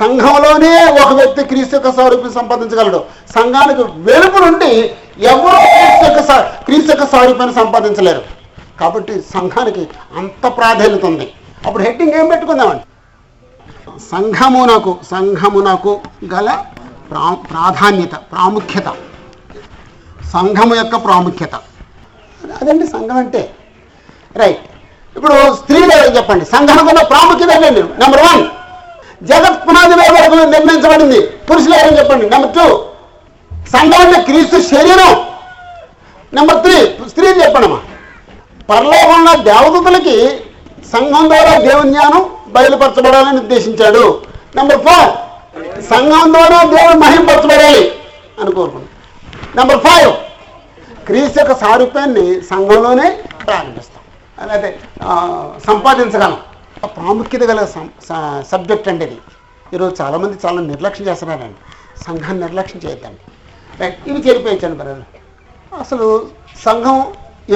[0.00, 3.04] సంఘంలోనే ఒక వ్యక్తి క్రీస్తు యొక్క సారూప్యం సంపాదించగలడు.
[3.36, 8.22] సంఘానికి వెలుపు నుండి ఎవరు క్రీస్తు యొక్క క్రీస్తు యొక్క సారూప్యాన్ని సంపాదించలేరు.
[8.80, 11.32] కాబట్టి సంఘానికి అంత ప్రాధాన్యత ఉంది.
[11.66, 12.82] అప్పుడు హెడ్డింగ్ ఏం పెట్టుకుందామండి?
[14.10, 16.00] సంఘమునకు సంఘమునకు
[16.34, 16.64] గల
[17.10, 18.88] ప్రా ప్రాధాన్యత ప్రాముఖ్యత.
[20.32, 21.54] సంఘము యొక్క ప్రాముఖ్యత.
[22.60, 23.42] అదండి సంఘం అంటే?
[24.40, 24.62] రైట్
[25.16, 26.44] ఇప్పుడు స్త్రీలు చెప్పండి?
[26.54, 28.42] సంఘానికి ఉన్న ప్రాముఖ్యత ఏంటండి నెంబర్ వన్
[29.30, 31.18] జగత్ పునాది మీద వరకు నిర్మించబడింది.
[31.48, 32.24] పురుషులు ఎవరని చెప్పండి?
[32.34, 32.66] నెంబర్ టూ
[33.74, 35.12] సంఘం అంటే క్రీస్తు శరీరం.
[36.36, 36.76] నెంబర్ త్రీ
[37.10, 37.80] స్త్రీలు చెప్పండమ్మా.
[38.70, 40.16] పరలోకంలో దేవదూతలకి
[40.92, 42.22] సంఘం ద్వారా దేవుని జ్ఞానం
[42.54, 44.04] బయలుపరచబడాలని ఉద్దేశించాడు.
[44.56, 45.10] నెంబర్ ఫోర్
[45.92, 47.84] సంఘం ద్వారా దేవుడు మహింపరచబడాలి
[48.40, 48.91] అని కోరుకుంటున్నాను
[49.56, 50.10] నెంబర్ ఫైవ్
[51.06, 53.08] క్రీస్తు యొక్క సారూప్యాన్ని సంఘంలోనే
[53.46, 54.02] ప్రారంభిస్తాం.
[54.54, 54.70] అదే
[55.66, 56.34] సంపాదించగలం.
[56.96, 57.60] ప్రాముఖ్యత గల
[58.52, 59.18] సబ్జెక్ట్ అండి ఇది.
[59.74, 61.60] ఈరోజు చాలామంది చాలా నిర్లక్ష్యం చేస్తున్నారండి.
[62.06, 63.22] సంఘాన్ని నిర్లక్ష్యం చేయొద్దండి.
[63.80, 65.04] రైట్ ఇవి చెరిపేయచ్చండి బ్రదర్.
[65.82, 66.06] అసలు
[66.66, 66.96] సంఘం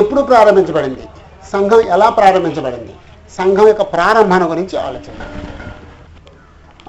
[0.03, 1.05] ఎప్పుడు ప్రారంభించబడింది?
[1.53, 2.95] సంఘం ఎలా ప్రారంభించబడింది?
[3.39, 5.15] సంఘం యొక్క ప్రారంభాన్ని గురించి ఆలోచన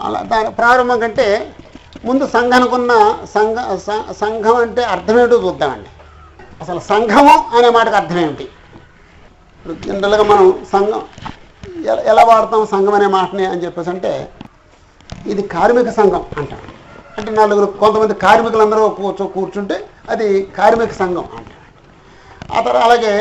[0.06, 1.28] అలా దాని ప్రారంభం కంటే
[2.06, 2.94] ముందు సంఘానికి ఉన్న
[3.36, 3.58] సంఘ
[4.22, 5.90] సంఘం అంటే అర్థమేమిటో చూద్దామండి.
[6.64, 8.46] అసలు సంఘము అనే మాటకు అర్థం ఏమిటి
[9.58, 11.02] ఇప్పుడు జనరల్గా మనం సంఘం
[11.92, 14.12] ఎలా ఎలా వాడతాం సంఘం అనే మాటని అని చెప్పేసి అంటే
[15.32, 16.62] ఇది కార్మిక సంఘం అంటాం
[17.18, 19.78] అంటే నలుగురు కొంతమంది కార్మికులందరూ కూర్చో కూర్చుంటే
[20.14, 20.28] అది
[20.58, 21.56] కార్మిక సంఘం అంటాం
[22.56, 23.14] ఆ తర్వాత అలాగే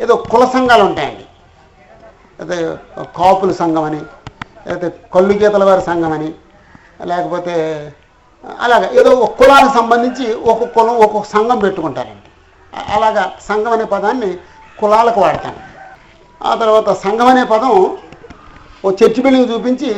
[0.00, 1.24] ఏదో కుల సంఘాలు ఉంటాయండి.
[2.38, 2.56] అయితే
[3.18, 4.00] కాపుల సంఘం అని
[4.66, 6.30] లేకపోతే కళ్ళు గీతల వారి సంఘం అని
[7.10, 7.54] లేకపోతే
[8.64, 12.28] అలాగా ఏదో ఒక కులానికి సంబంధించి ఒక్కొక్క కులం ఒక్కొక్క సంఘం పెట్టుకుంటారండి
[12.96, 14.30] అలాగా సంఘం అనే పదాన్ని
[14.80, 15.60] కులాలకు వాడతాను
[16.40, 17.74] ఆ తర్వాత సంఘం అనే పదం
[18.84, 19.88] ఓ చర్చి బిల్డింగ్ చూపించి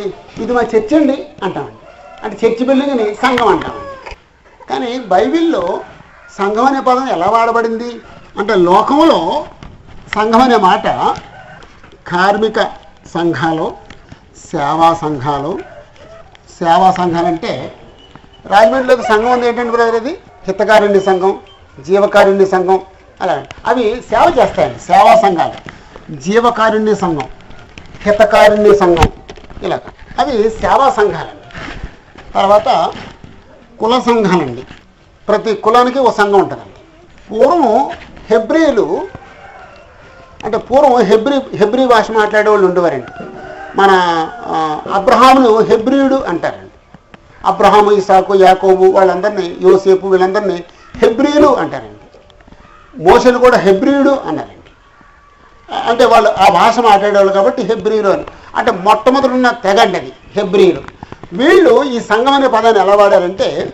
[0.43, 1.79] ఇది మా చర్చి అండి అంటామండి.
[2.25, 3.87] అంటే చర్చి బిల్డింగ్ని సంఘం అంటామండి.
[4.71, 5.65] కానీ బైబిల్లో
[6.39, 7.91] సంఘం అనే పదం ఎలా వాడబడింది?
[8.39, 9.47] అంటే లోకంలో
[10.17, 10.87] సంఘం అనే మాట
[12.13, 12.59] కార్మిక
[13.15, 13.67] సంఘాలు
[14.51, 15.53] సేవా సంఘాలు
[16.59, 17.53] సేవా సంఘాలంటే
[18.47, 21.39] రాజమండ్రిలోకి సంఘం ఉంది ఏంటంటే బ్రదర్ అది హితకారుణ్య సంఘం
[21.87, 22.81] జీవకారుణ్య సంఘం
[23.21, 23.45] అలా.
[23.67, 25.57] అవి సేవ చేస్తాయండి సేవా సంఘాలు.
[26.21, 27.29] జీవకారుణ్య సంఘం
[28.03, 29.09] హితకారుణ్య సంఘం
[29.63, 29.79] ఇలా.
[30.19, 31.47] అవి సేవా సంఘాలండి.
[32.35, 32.93] తర్వాత
[33.81, 34.63] కుల సంఘాలండి.
[35.29, 36.81] ప్రతి కులానికి ఒక సంఘం ఉంటుందండి.
[37.31, 37.91] పూర్వం
[38.31, 39.09] హెబ్రియులు
[40.45, 43.25] అంటే పూర్వం హెబ్రి హెబ్రి భాష మాట్లాడే వాళ్ళు ఉండేవారండి.
[43.77, 43.91] మన
[44.93, 46.70] అబ్రహామును హెబ్రియుడు అంటారండి.
[47.45, 50.65] అబ్రహాము ఇసాకు యాకోబు వాళ్ళందరినీ యోసేపు వీళ్ళందరినీ
[51.03, 51.97] హెబ్రియులు అంటారండి.
[52.95, 54.71] మోసను కూడా హెబ్రియుడు అన్నారండి.
[55.69, 58.25] అంటే వాళ్ళు ఆ భాష మాట్లాడేవాళ్ళు కాబట్టి హెబ్రియులు అని.
[58.57, 60.83] అంటే మొట్టమొదటి ఉన్న తెగండి అది హెబ్రియులు.
[61.33, 63.73] వీళ్ళు ఈ సంఘం అనే పదాన్ని ఎలా వాడారంటే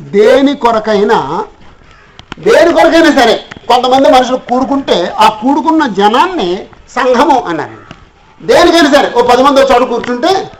[0.00, 1.18] దేని కొరకైనా
[2.38, 7.84] దేని కొరకైనా సరే కొంతమంది మనుషులు కూడుకుంటే ఆ కూడుకున్న జనాన్ని సంఘము అన్నారండి.
[8.40, 10.50] దేనికైనా సరే ఓ పది మంది చోటు కూర్చుంటే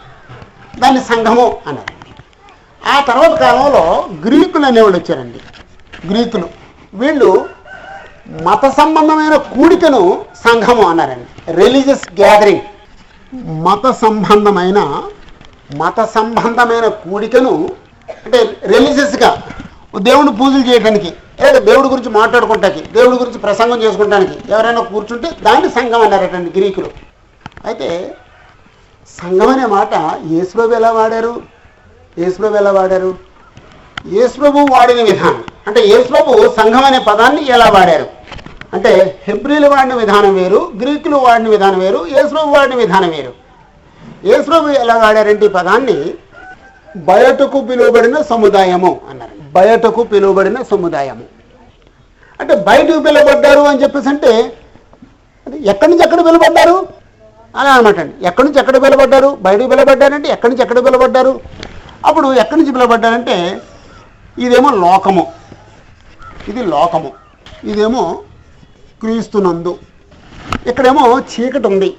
[0.78, 1.97] దాన్ని సంఘము అన్నారు.
[2.82, 5.40] ఆ తర్వాత కాలంలో గ్రీకులు అనేవాళ్ళు వచ్చారండి.
[6.10, 6.48] గ్రీకులు.
[6.94, 7.48] వీళ్ళు
[8.46, 11.52] మత సంబంధమైన కూడికను సంఘము అన్నారండి.
[11.52, 12.66] రిలీజియస్ గ్యాదరింగ్
[13.66, 14.78] మత సంబంధమైన
[15.76, 17.54] మత సంబంధమైన కూడికను
[18.24, 19.30] అంటే రిలీజియస్గా
[19.96, 21.10] దేవుని పూజలు చేయడానికి
[21.40, 26.90] లేదా దేవుడి గురించి మాట్లాడుకుంటానికి దేవుడి గురించి ప్రసంగం చేసుకోవటానికి ఎవరైనా కూర్చుంటే దాన్ని సంఘం అన్నారటండి గ్రీకులు.
[27.64, 28.16] అయితే
[29.18, 29.94] సంఘం అనే మాట
[30.32, 31.42] యేసుప్రభు ఎలా వాడారు?
[32.20, 33.10] యేసుప్రభు ఎలా వాడారు?
[34.16, 35.42] యేసుప్రభు వాడిన విధానం.
[35.68, 38.06] అంటే యేసుప్రభు సంఘం అనే పదాన్ని ఎలా వాడారు?
[38.74, 38.90] అంటే
[39.26, 43.32] హెబ్రిలు వాడిన విధానం వేరు గ్రీకులు వాడిన విధానం వేరు యేసుప్రభు వాడిన విధానం వేరు.
[44.30, 45.96] యేసుప్రభు ఎలా వాడారంటే ఈ పదాన్ని
[47.10, 49.34] బయటకు పిలువబడిన సముదాయము అన్నారు.
[49.56, 51.24] బయటకు పిలువబడిన సముదాయము.
[52.40, 54.32] అంటే బయటకు పిలువబడ్డారు అని చెప్పేసి అంటే
[55.72, 56.76] ఎక్కడి నుంచి ఎక్కడ పిలువబడ్డారు?
[57.54, 58.14] అలా అనమాట అండి.
[58.28, 59.28] ఎక్కడి నుంచి ఎక్కడ పిలువబడ్డారు?
[59.46, 61.32] బయటకు పిలువబడ్డారంటే ఎక్కడి నుంచి ఎక్కడ పిలువబడ్డారు?
[62.06, 63.36] అప్పుడు ఎక్కడి నుంచి పిలువబడ్డారంటే
[64.44, 65.24] ఇదేమో లోకము.
[66.48, 67.12] ఇది లోకము.
[67.70, 68.02] ఇదేమో
[69.02, 69.78] క్రీస్తునందు
[70.68, 71.90] ఇక్కడేమో చీకటి ఉంది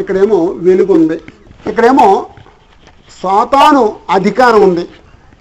[0.00, 1.16] ఇక్కడేమో వెలుగు ఉంది
[1.68, 2.26] ఇక్కడేమో
[3.22, 4.84] సాతాను అధికారం ఉంది.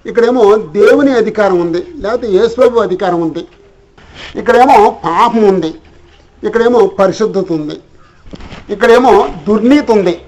[0.05, 1.81] ఇక్కడేమో దేవుని అధికారం ఉంది.
[2.03, 3.43] లేకపోతే యేసుప్రభు అధికారం ఉంది.
[4.39, 5.71] ఇక్కడేమో పాపం ఉంది.
[6.43, 7.77] ఇక్కడేమో పరిశుద్ధత ఉంది.
[8.69, 10.21] ఇక్కడేమో దుర్నీతి ఉంది.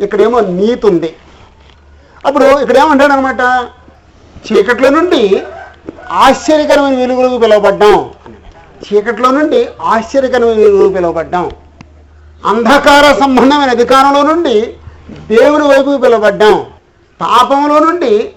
[0.00, 1.16] ఇక్కడేమో నీతి ఉంది.
[2.26, 3.40] అప్పుడు ఇక్కడ ఏమంటాడు అనమాట
[4.46, 5.42] చీకట్లో నుండి
[6.10, 8.10] ఆశ్చర్యకరమైన వెలుగులకు పిలువబడ్డాం.
[8.84, 11.50] చీకట్లో నుండి ఆశ్చర్యకరమైన వెలుగులకు పిలువబడ్డాం.
[12.46, 14.74] అంధకార సంబంధమైన అధికారంలో నుండి
[15.12, 16.66] దేవుని వైపుకు పిలువబడ్డాం.
[17.20, 18.32] పాపంలో నుండి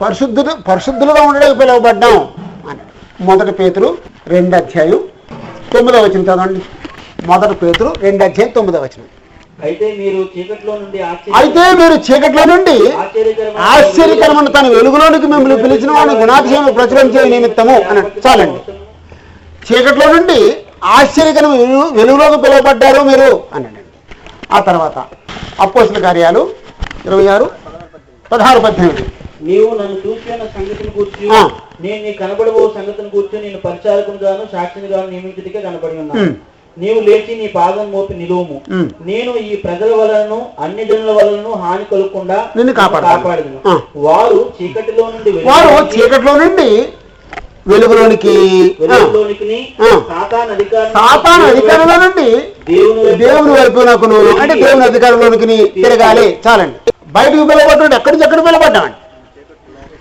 [0.00, 2.28] పరిశుద్ధులు పరిశుద్ధులుగా ఉండడానికి పిలువబడ్డాం.
[2.70, 2.78] అని
[3.20, 5.08] మొదటి పేతురు రెండు అధ్యాయం
[5.72, 6.62] తొమ్మిదో వచ్చిన చదవండి.
[7.26, 9.17] మొదటి పేతురు రెండు అధ్యాయం తొమ్మిదో వచనం.
[9.66, 10.98] అయితే మీరు చీకట్లో నుండి
[11.38, 12.74] అయితే మీరు చీకట్లో నుండి
[13.70, 18.60] ఆశ్చర్యకరమైన తన వెలుగులోనికి మిమ్మల్ని పిలిచిన వాడిని గుణాతిశయం ప్రచురించే నిమిత్తము అని చాలండి.
[19.68, 20.38] చీకట్లో నుండి
[20.96, 23.82] ఆశ్చర్యకరమైన వెలుగు వెలుగులోకి పిలువబడ్డారు మీరు అన్నాడండి
[24.56, 24.98] ఆ తర్వాత
[25.64, 26.42] అపోసిన కార్యాలు
[27.08, 27.46] ఇరవై ఆరు
[28.30, 29.02] పదహారు పద్దెనిమిది.
[29.48, 31.24] నీవు నన్ను చూసి ఉన్న సంగతిని కూర్చి.
[31.84, 33.36] నేను నీ కనబడబో సంగతిని కూర్చి.
[33.44, 36.24] నేను పరిచారకుని గాను సాక్షిని గాను నియమించుటికే కనబడి ఉన్నాను.
[36.78, 38.56] నీవు లేచి నీ పాదం మోపి నిలువుము.
[39.00, 42.72] నేను ఈ ప్రజల వలనను అన్ని జనుల వలనను హాని కలగకుండా నిన్ను
[43.68, 43.80] ఆ.
[43.96, 46.68] వారు చీకటిలో నుండి వారు చీకట్లో నుండి
[47.66, 48.34] వెలుగులోనికి.
[50.08, 52.28] సాతాను అధికారం సాతాను అధికారంలో నుండి
[53.16, 54.06] దేవుని వైపు- నాకు
[54.40, 55.46] అంటే దేవుని అధికారంలోనికి
[55.82, 56.38] తిరగాలి.
[56.46, 56.78] చాలండి.
[57.06, 58.96] బయటకు పిలవబడ్డాడు ఎక్కడి నుంచి ఎక్కడ పిలవబడ్డామండి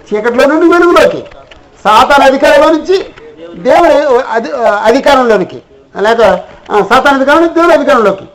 [0.07, 1.21] చీకట్లో నుండి వెలుగులోకి.
[1.83, 2.97] సాతాను అధికారంలో నుంచి
[3.59, 3.93] దేవుని
[4.31, 4.49] అధి
[4.83, 5.59] అధికారంలోనికి.
[6.05, 6.21] లేక
[6.89, 8.25] సాతాను అధికారం నుంచి దేవుని అధికారంలోకి.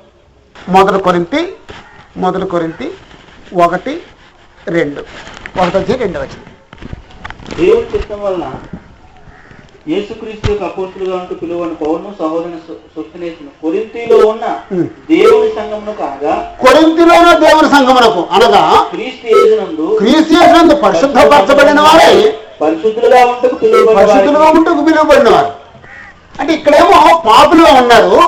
[0.57, 1.41] మొదటి కొరింతి
[2.17, 2.87] మొదటి కొరింతి
[3.65, 3.93] ఒకటి
[4.77, 5.01] రెండు.
[5.61, 6.49] ఒకటి వచ్చి రెండు వచ్చింది.
[7.59, 8.45] దేవుని చిత్తం వలన
[9.91, 12.59] యేసుక్రీస్తు యొక్క అపోస్తులుగా ఉంటూ పిలువని పౌరును సహోదరుని
[12.95, 14.45] సొస్తునేసిన కొరింతిలో ఉన్న.
[15.11, 22.11] దేవుని సంఘమును కాగా కొరింతిలోన దేవుని సంగమునకు అనగా క్రీస్తు యేసునందు క్రీస్తు పరిశుద్ధపరచబడిన వారే
[22.63, 25.51] పరిశుద్ధులుగా ఉంటకు పిలువబడిన పరిశుద్ధులుగా ఉంటూ పిలువబడిన వారు.
[26.43, 28.23] అంటే ఇక్కడేమో పాపులుగా ఉన్నారు.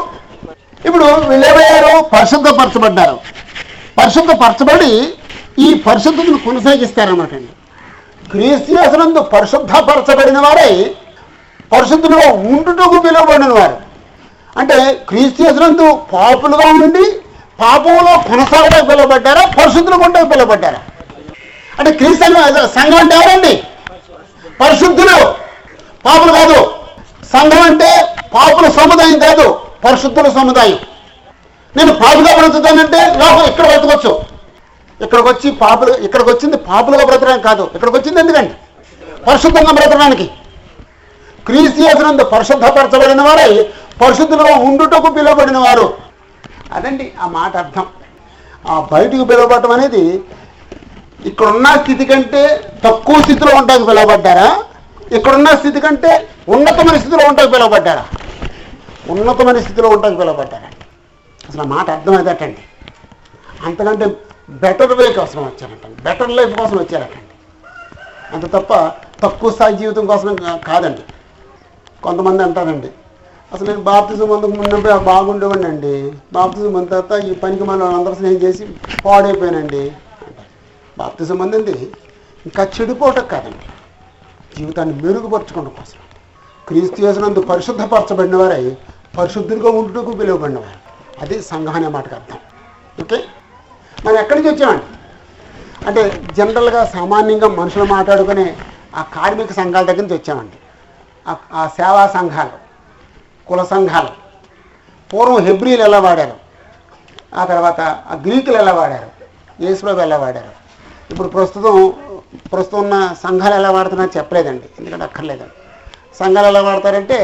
[0.86, 2.02] ఇప్పుడు వీళ్ళేమయ్యారు?
[2.02, 3.18] పరిశుద్ధపరచబడ్డారు.
[3.98, 5.14] పరిశుద్ధపరచబడి
[5.58, 7.52] ఈ పరిశుద్ధతను కొనసాగిస్తారన్నమాట అండి.
[8.30, 10.94] క్రీస్తునందు పరిశుద్ధపరచబడిన వారై
[11.72, 13.76] పరిశుద్ధులుగా ఉండుటకు పిలువబడిన వారు.
[14.58, 17.04] అంటే క్రీస్తునందు పాపులుగా ఉండి
[17.60, 19.44] పాపంలో కొనసాగడానికి పిలువబడ్డారా?
[19.58, 20.80] పరిశుద్ధులుగా ఉండకు పిలువబడ్డారా?
[21.78, 22.24] అంటే క్రీస్తు
[22.66, 23.62] సంఘం అంటే ఎవరండి?
[24.60, 25.34] పరిశుద్ధులు.
[26.06, 26.83] పాపులు కాదు.
[27.34, 27.90] సంఘం అంటే
[28.34, 29.46] పాపుల సముదాయం కాదు
[29.84, 30.78] పరిశుద్ధుల సముదాయం.
[31.74, 34.12] నేను పాపుగా బ్రతుకుతానంటే లోకం ఇక్కడ బ్రతకొచ్చు.
[35.00, 37.64] ఇక్కడికి వచ్చి పాపులు ఇక్కడికి వచ్చింది పాపులుగా బ్రతకడానికి కాదు.
[37.76, 38.54] ఇక్కడికి వచ్చింది ఎందుకండి?
[39.26, 40.26] పరిశుద్ధంగా బ్రతకడానికి.
[41.46, 43.50] క్రీస్తునందు పరిశుద్ధపరచబడిన వారై
[44.02, 45.86] పరిశుద్ధులుగా ఉండుటకు పిలువబడిన వారు.
[46.76, 47.86] అదండి ఆ మాట అర్థం.
[48.70, 50.04] ఆ బయటకు పిలువబడటం అనేది
[51.30, 52.42] ఇక్కడున్న స్థితి కంటే
[52.86, 54.48] తక్కువ స్థితిలో ఉండడానికి పిలువబడ్డారా?
[55.16, 56.12] ఇక్కడున్న స్థితి కంటే
[56.54, 58.04] ఉన్నతమైన స్థితిలో ఉండడానికి పిలువబడ్డారా?
[59.12, 60.68] ఉన్నతమైన స్థితిలో ఉండకు పిలువబడ్డారా?
[61.48, 62.62] అసలు మాట అర్థమయ్యేటండి
[63.66, 64.06] అంతకంటే
[64.62, 67.32] బెటర్ వే కోసం వచ్చారటండి బెటర్ లైఫ్ కోసం వచ్చారటండి
[68.34, 68.72] అంత తప్ప
[69.22, 70.36] తక్కువ స్థాయి జీవితం కోసం
[70.70, 71.02] కాదండి.
[72.02, 72.90] కొంతమంది అంటారండి
[73.52, 74.76] అసలు నేను బాప్తిజం అందుకు ముందు
[75.10, 75.94] బాగుండేవాడిని అండి
[76.36, 78.64] బాప్తిజం ముందు తర్వాత ఈ పనికి మనం అందరూ స్నేహం చేసి
[79.04, 79.84] పాడైపోయానండి.
[80.26, 80.50] అంటారు.
[80.96, 81.76] బాప్తిజం అందింది
[82.46, 83.66] ఇంకా చెడిపోవటం కాదండి.
[84.56, 85.98] జీవితాన్ని మెరుగుపరచుకోవడం కోసం.
[86.68, 88.76] క్రీస్తు చేసినందు పరిశుద్ధపరచబడిన వారై
[89.18, 90.84] పరిశుద్ధులుగా ఉంటుకు పిలువబడినవారు
[91.22, 92.38] అది సంఘం అనే మాటకు అర్థం.
[93.02, 93.24] ఓకే?
[94.06, 94.84] మనం ఎక్కడి నుంచి వచ్చామండి?
[95.86, 98.56] అంటే జనరల్గా సామాన్యంగా మనుషులు మాట్లాడుకునే
[98.96, 100.52] ఆ కార్మిక సంఘాల దగ్గర నుంచి వచ్చామండి.
[101.52, 102.50] ఆ- సేవా సంఘాలు
[103.46, 104.08] కుల సంఘాలు.
[105.14, 106.32] పూర్వం హెబ్రీలు ఎలా వాడారు?
[107.34, 109.10] ఆ తర్వాత ఆ గ్రీకులు ఎలా వాడారు?
[109.62, 110.64] యేసుప్రభు ఎలా వాడారు?
[111.10, 111.92] ఇప్పుడు ప్రస్తుతం
[112.52, 114.66] ప్రస్తుతం ఉన్న సంఘాలు ఎలా వాడుతున్నా చెప్పలేదండి.
[114.78, 115.56] ఎందుకంటే అక్కర్లేదండి.
[116.20, 117.18] సంఘాలు ఎలా వాడతారంటే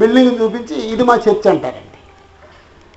[0.00, 1.98] బిల్డింగ్ చూపించి ఇది మా చర్చ్ అంటారండి.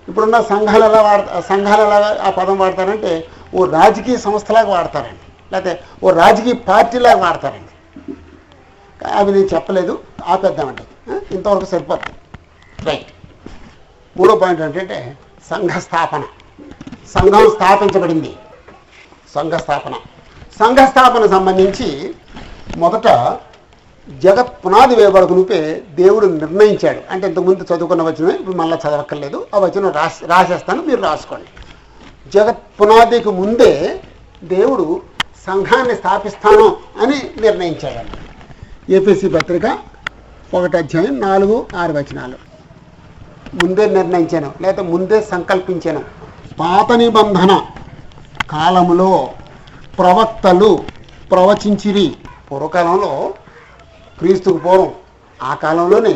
[0.10, 3.12] ఇప్పుడున్న సంఘాలు ఎలా వాడతా సంఘాలు ఎలా ఆ పదం వాడతారంటే
[3.56, 5.26] ఓ రాజకీయ సంస్థలాగా వాడతారండి.
[5.54, 7.74] లేకపోతే ఓ రాజకీయ పార్టీలాగా వాడతారండి.
[9.20, 9.94] అవి నేను చెప్పలేదు
[10.34, 10.84] ఆపేద్దామండి.
[11.36, 12.18] ఇంతవరకు సరిపోతుంది.
[12.90, 13.12] రైట్.
[14.20, 15.18] మూడో పాయింట్ ఏంటంటే
[15.50, 16.24] సంఘ స్థాపన.
[17.16, 18.32] సంఘం స్థాపించబడింది.
[19.36, 19.96] సంఘ స్థాపన.
[20.60, 21.88] సంఘ స్థాపన సంబంధించి
[22.78, 23.08] మొదట
[24.08, 27.02] జగత్ పునాది వేయబడకునిపే దేవుడు నిర్ణయించాడు.
[27.12, 29.48] అంటే ఇంతకుముందు చదువుకున్న వచనం ఇప్పుడు మళ్ళీ చదవక్కర్లేదు.
[29.56, 31.50] ఆ వచనం రాసి రాసేస్తాను మీరు రాసుకోండి.
[32.34, 34.02] జగత్ పునాదికి ముందే
[34.44, 35.02] దేవుడు
[35.48, 36.68] సంఘాన్ని స్థాపిస్తాను
[37.02, 38.10] అని నిర్ణయించాడు
[38.92, 39.66] ఏపీసీ పత్రిక
[40.54, 42.38] ఒకటి అధ్యాయం నాలుగు ఆరు వచనాలు.
[43.54, 46.02] ముందే నిర్ణయించాను లేదా ముందే సంకల్పించాను.
[46.60, 47.62] పాత నిబంధన
[48.50, 49.30] కాలములో
[50.02, 50.72] ప్రవక్తలు
[51.32, 52.08] ప్రవచించిరి.
[52.48, 53.12] పూర్వకాలంలో
[54.20, 54.92] క్రీస్తుకు పూర్వం
[55.40, 56.16] ఆ కాలంలోనే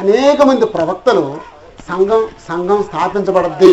[0.00, 1.24] అనేక మంది ప్రవక్తలు
[1.88, 3.72] సంఘం సంఘం స్థాపించబడద్ది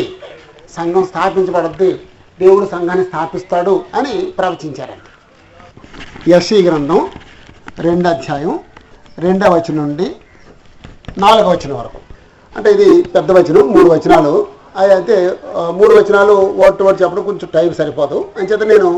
[0.77, 1.91] సంఘం స్థాపించబడద్ది
[2.39, 5.11] దేవుడు సంఘాన్ని స్థాపిస్తాడు అని ప్రవచించారండి
[6.31, 7.01] యశీ గ్రంథం
[7.85, 8.53] రెండో అధ్యాయం
[9.25, 10.07] రెండవ వచనం నుండి
[11.23, 11.99] నాలుగవ వచనం వరకు.
[12.53, 14.33] అంటే ఇది పెద్ద వచనం మూడు వచనాలు.
[14.79, 15.15] అవి అయితే
[15.77, 18.17] మూడు వచనాలు ఓటు ఓటు చెప్పడం కొంచెం టైం సరిపోదు.
[18.39, 18.89] అంచేత నేను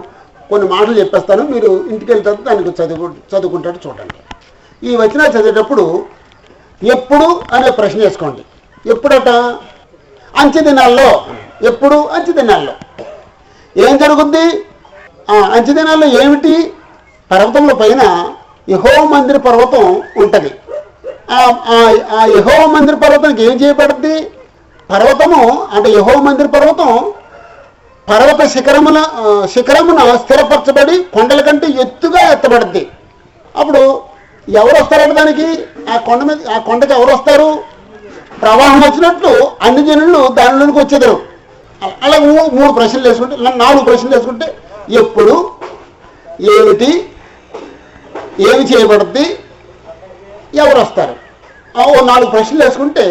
[0.49, 1.43] కొన్ని మాటలు చెప్పేస్తాను.
[1.43, 4.13] మీరు ఇంటికి వెళ్తే దానికి చదువు చదువుకుంటాడు చూడండి.
[4.87, 6.05] ఈ వచ్చిన చదివేటప్పుడు
[6.83, 8.41] ఎప్పుడు అనే ప్రశ్న వేసుకోండి.
[8.89, 9.29] ఎప్పుడట?
[10.35, 11.25] అంచె దినాల్లో.
[11.61, 11.95] ఎప్పుడు?
[11.95, 12.73] అంచె దినాల్లో.
[13.77, 14.65] ఏం జరుగుద్ది?
[15.31, 16.73] ఆ అంచె దినాల్లో ఏమిటి?
[17.31, 18.33] పర్వతంలో పైన
[18.69, 20.51] యహో మందిర పర్వతం ఉంటుంది.
[21.31, 24.23] ఆ- ఆ యహో మందిర పర్వతానికి ఏం చేయబడుద్ది?
[24.89, 27.13] పర్వతము అంటే యహో మందిర పర్వతం
[28.09, 28.99] పర్వత శిఖరమున
[29.45, 32.83] శిఖరమున స్థిరపరచబడి కొండల కంటే ఎత్తుగా ఎత్తబడుద్ది
[33.55, 33.81] అప్పుడు
[34.47, 35.47] ఎవరు వస్తారంటే దానికి?
[35.89, 37.49] ఆ కొండ మీద ఆ కొండకి ఎవరు వస్తారు?
[38.41, 41.17] ప్రవాహం వచ్చినట్లు అన్ని జనులు దానిలోనికి వచ్చేదారు.
[42.03, 42.17] అలా
[42.53, 44.47] మూడు ప్రశ్నలు వేసుకుంటే నాలుగు ప్రశ్నలు వేసుకుంటే
[44.91, 45.35] ఎప్పుడు
[46.51, 46.89] ఏమిటి
[48.39, 49.25] ఏమి చేయబడుద్ది
[50.55, 51.15] ఎవరు వస్తారు?
[51.75, 53.05] ఆ ఓ నాలుగు ప్రశ్నలు వేసుకుంటే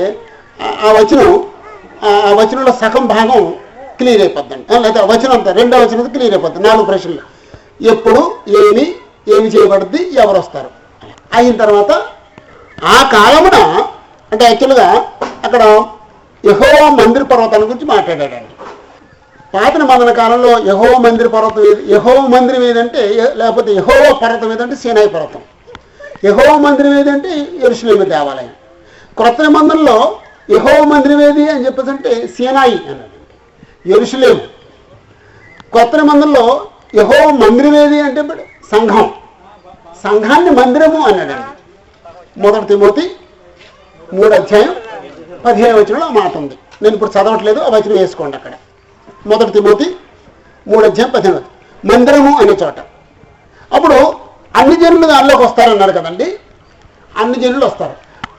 [0.61, 1.31] ఆ- వచనం
[2.03, 3.43] ఆ- ఆ వచనంలో సగం భాగం
[4.01, 6.61] క్లియర్ అయిపోద్దండి లేదా వచనం రెండో వచనం క్లియర్ అయిపోద్ది.
[6.69, 7.23] నాలుగు ప్రశ్నలు.
[7.93, 8.21] ఎప్పుడు
[8.63, 8.85] ఏమి
[9.35, 10.71] ఏమి చేయబడుద్ది ఎవరు వస్తారు?
[11.37, 11.93] అయిన తర్వాత
[12.95, 13.59] ఆ కాలమున
[14.33, 14.87] అంటే యాక్చువల్గా
[15.47, 15.63] అక్కడ
[16.45, 18.55] యహోవా మందిర పర్వతాన్ని గురించి మాట్లాడాడండి.
[19.55, 21.83] పాత నిబంధన కాలంలో యహోవ మందిర పర్వతం ఏది?
[21.95, 23.03] యహోవ మందిరం ఏదంటే
[23.41, 25.43] లేకపోతే యహోవ పర్వతం ఏదంటే సీనాయి పర్వతం.
[26.29, 27.31] యహోవ మందిరం ఏదంటే
[27.67, 28.55] ఎరుసలేమి దేవాలయం.
[29.19, 29.99] క్రొత్త నిబంధనలో
[30.57, 33.18] యహోవ మందిరం ఏది అని చెప్పేసి అంటే సీనాయి అన్నది
[33.94, 34.38] ఎరుసలేం
[35.72, 36.44] కొత్త నిబంధనలో
[36.94, 39.07] యహో మందిరం ఏది అంటే ఇప్పుడు సంఘం.
[40.05, 41.48] సంఘాన్ని మందిరము అన్నాడండి.
[42.42, 43.05] మొదటి తిమోతి
[44.14, 44.74] మూడు అధ్యాయం
[45.44, 46.59] పదిహేను వచనంలో ఆ మాట ఉంది.
[46.83, 48.53] నేను ఇప్పుడు చదవట్లేదు ఆ వచనం వేసుకోండి అక్కడ.
[49.27, 49.96] మొదటి తిమోతి
[50.68, 51.40] మూడు అధ్యాయం పదిహేను
[51.85, 52.79] మందిరము అనే చోట.
[53.72, 53.98] అప్పుడు
[54.57, 56.38] అన్ని జనులు దానిలోకి వస్తారన్నారు కదండి.
[57.18, 57.96] అన్ని జనులు వస్తారు.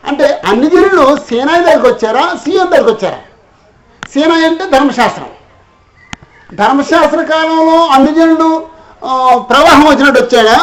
[0.07, 3.19] అంటే అన్ని జనులు సేనాయి దగ్గరికి వచ్చారా సీఎం దగ్గరికి వచ్చారా?
[4.13, 5.29] సేనాయి అంటే ధర్మశాస్త్రం.
[6.49, 8.49] ధర్మశాస్త్ర కాలంలో అన్ని జనులు
[9.49, 10.57] ప్రవాహం వచ్చినట్టు వచ్చాడా?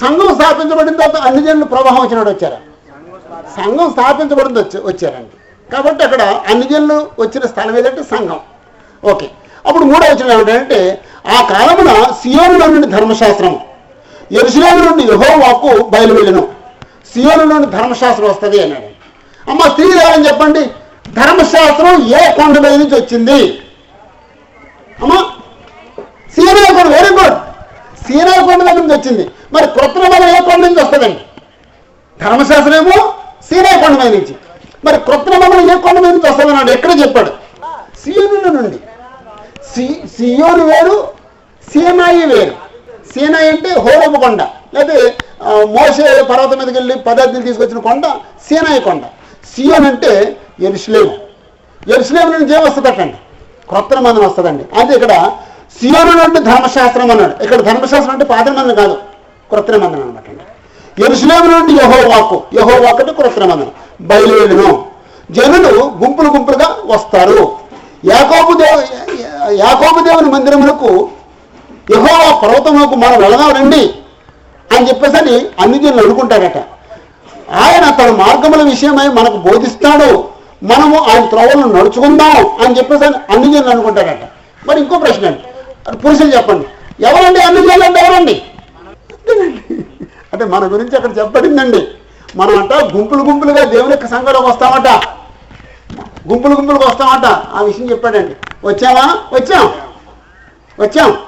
[0.00, 2.58] సంఘం స్థాపించబడిన తర్వాత అన్ని జనులు ప్రవాహం వచ్చినట్టు వచ్చారా
[3.56, 5.36] సంఘం స్థాపించబడింది వచ్చి వచ్చారండి
[5.72, 8.40] కాబట్టి అక్కడ అన్ని జనులు వచ్చిన స్థలం ఏదంటే సంఘం.
[9.04, 9.30] ఓకే.
[9.66, 10.80] అప్పుడు మూడో వచ్చిన ఏమిటంటే
[11.34, 11.90] ఆ కాలమున
[12.22, 13.54] సియోనులో నుండి ధర్మశాస్త్రం
[14.40, 16.42] ఎరుసలేము నుండి యహో వాక్కు బయలువెళ్ళను.
[17.12, 18.88] సియోనులోని ధర్మశాస్త్రం వస్తుంది అన్నాడు.
[19.50, 20.62] అమ్మ స్త్రీ ఎవరని చెప్పండి.
[21.12, 23.38] ధర్మశాస్త్రం ఏ కొండ మీద నుంచి వచ్చింది?
[25.02, 25.18] అమ్మా
[26.34, 27.36] సీనాయి కొండ వెరీ గుడ్
[28.06, 29.24] సీనాయి కొండ దగ్గర నుంచి వచ్చింది?
[29.54, 31.22] మరి కృత్రిమ బలం ఏ కొండ నుంచి వస్తుందండి?
[32.20, 32.98] ధర్మశాస్త్రం ఏమో
[33.48, 34.34] సీనాయి కొండ మీద నుంచి.
[34.86, 37.32] మరి కృత్రిమ బలం ఏ కొండ మీద నుంచి వస్తుందన్నాడు ఎక్కడ చెప్పాడు?
[38.02, 38.78] సీనుల నుండి.
[39.72, 39.86] సి
[40.70, 40.96] వేరు
[41.72, 42.54] సీనాయి వేరు.
[43.12, 44.40] సీనాయి అంటే హోరపు కొండ.
[44.74, 44.94] లేదా
[45.76, 48.06] మోసే పర్వతం మీదకి వెళ్ళి పదార్థాలు తీసుకొచ్చిన కొండ
[48.46, 49.02] సీనాయి కొండ.
[49.52, 50.12] సియోన్ అంటే
[50.68, 51.14] ఎరుసలేము.
[51.94, 53.18] ఎరుసలేము నుంచి ఏం వస్తుంది అట్టండి
[53.68, 54.64] క్రొత్త మందం వస్తుందండి.
[54.80, 55.12] అంటే ఇక్కడ
[55.78, 57.34] సియోను అంటే ధర్మశాస్త్రం అన్నాడు.
[57.44, 58.96] ఇక్కడ ధర్మశాస్త్రం అంటే పాత మందం కాదు
[59.50, 60.44] క్రొత్త మందం అనమాట అండి.
[61.04, 62.42] ఎరుసలేము నుండి యహో వాక్కు.
[62.58, 63.70] యహో వాక్ అంటే క్రొత్త మందం.
[64.00, 64.70] బయలుదేరును.
[65.36, 67.40] జనులు గుంపులు గుంపులుగా వస్తారు.
[68.04, 68.80] యాకోబు దేవు
[69.52, 70.90] యాకోబు దేవుని మందిరములకు
[71.94, 73.82] యహోవా పర్వతములకు మనం వెళదాం రండి
[74.76, 76.58] అని చెప్పేసి అని అన్ని జనులు అనుకుంటారట
[77.64, 80.10] ఆయన తన మార్గముల విషయమై మనకు బోధిస్తాడు.
[80.62, 84.28] మనము ఆయన త్రోవలను నడుచుకుందాం అని చెప్పేసి అని అన్ని జనులు అనుకుంటారట.
[84.66, 85.96] మరి ఇంకో ప్రశ్న అండి.
[85.96, 86.66] పురుషులు చెప్పండి.
[87.06, 88.42] ఎవరండి అన్ని జనులు అంటే ఎవరండి?
[90.32, 91.88] అంటే మన గురించి అక్కడ చెప్పబడిందండి.
[92.36, 94.88] మనం అంట గుంపులు గుంపులుగా దేవుని యొక్క సంఘంలోకి వస్తామట.
[96.28, 97.26] గుంపులు గుంపులకు వస్తామట.
[97.54, 98.36] ఆ విషయం చెప్పాడండి.
[98.66, 99.72] వచ్చామా వచ్చాం.
[100.80, 101.18] వచ్చాం.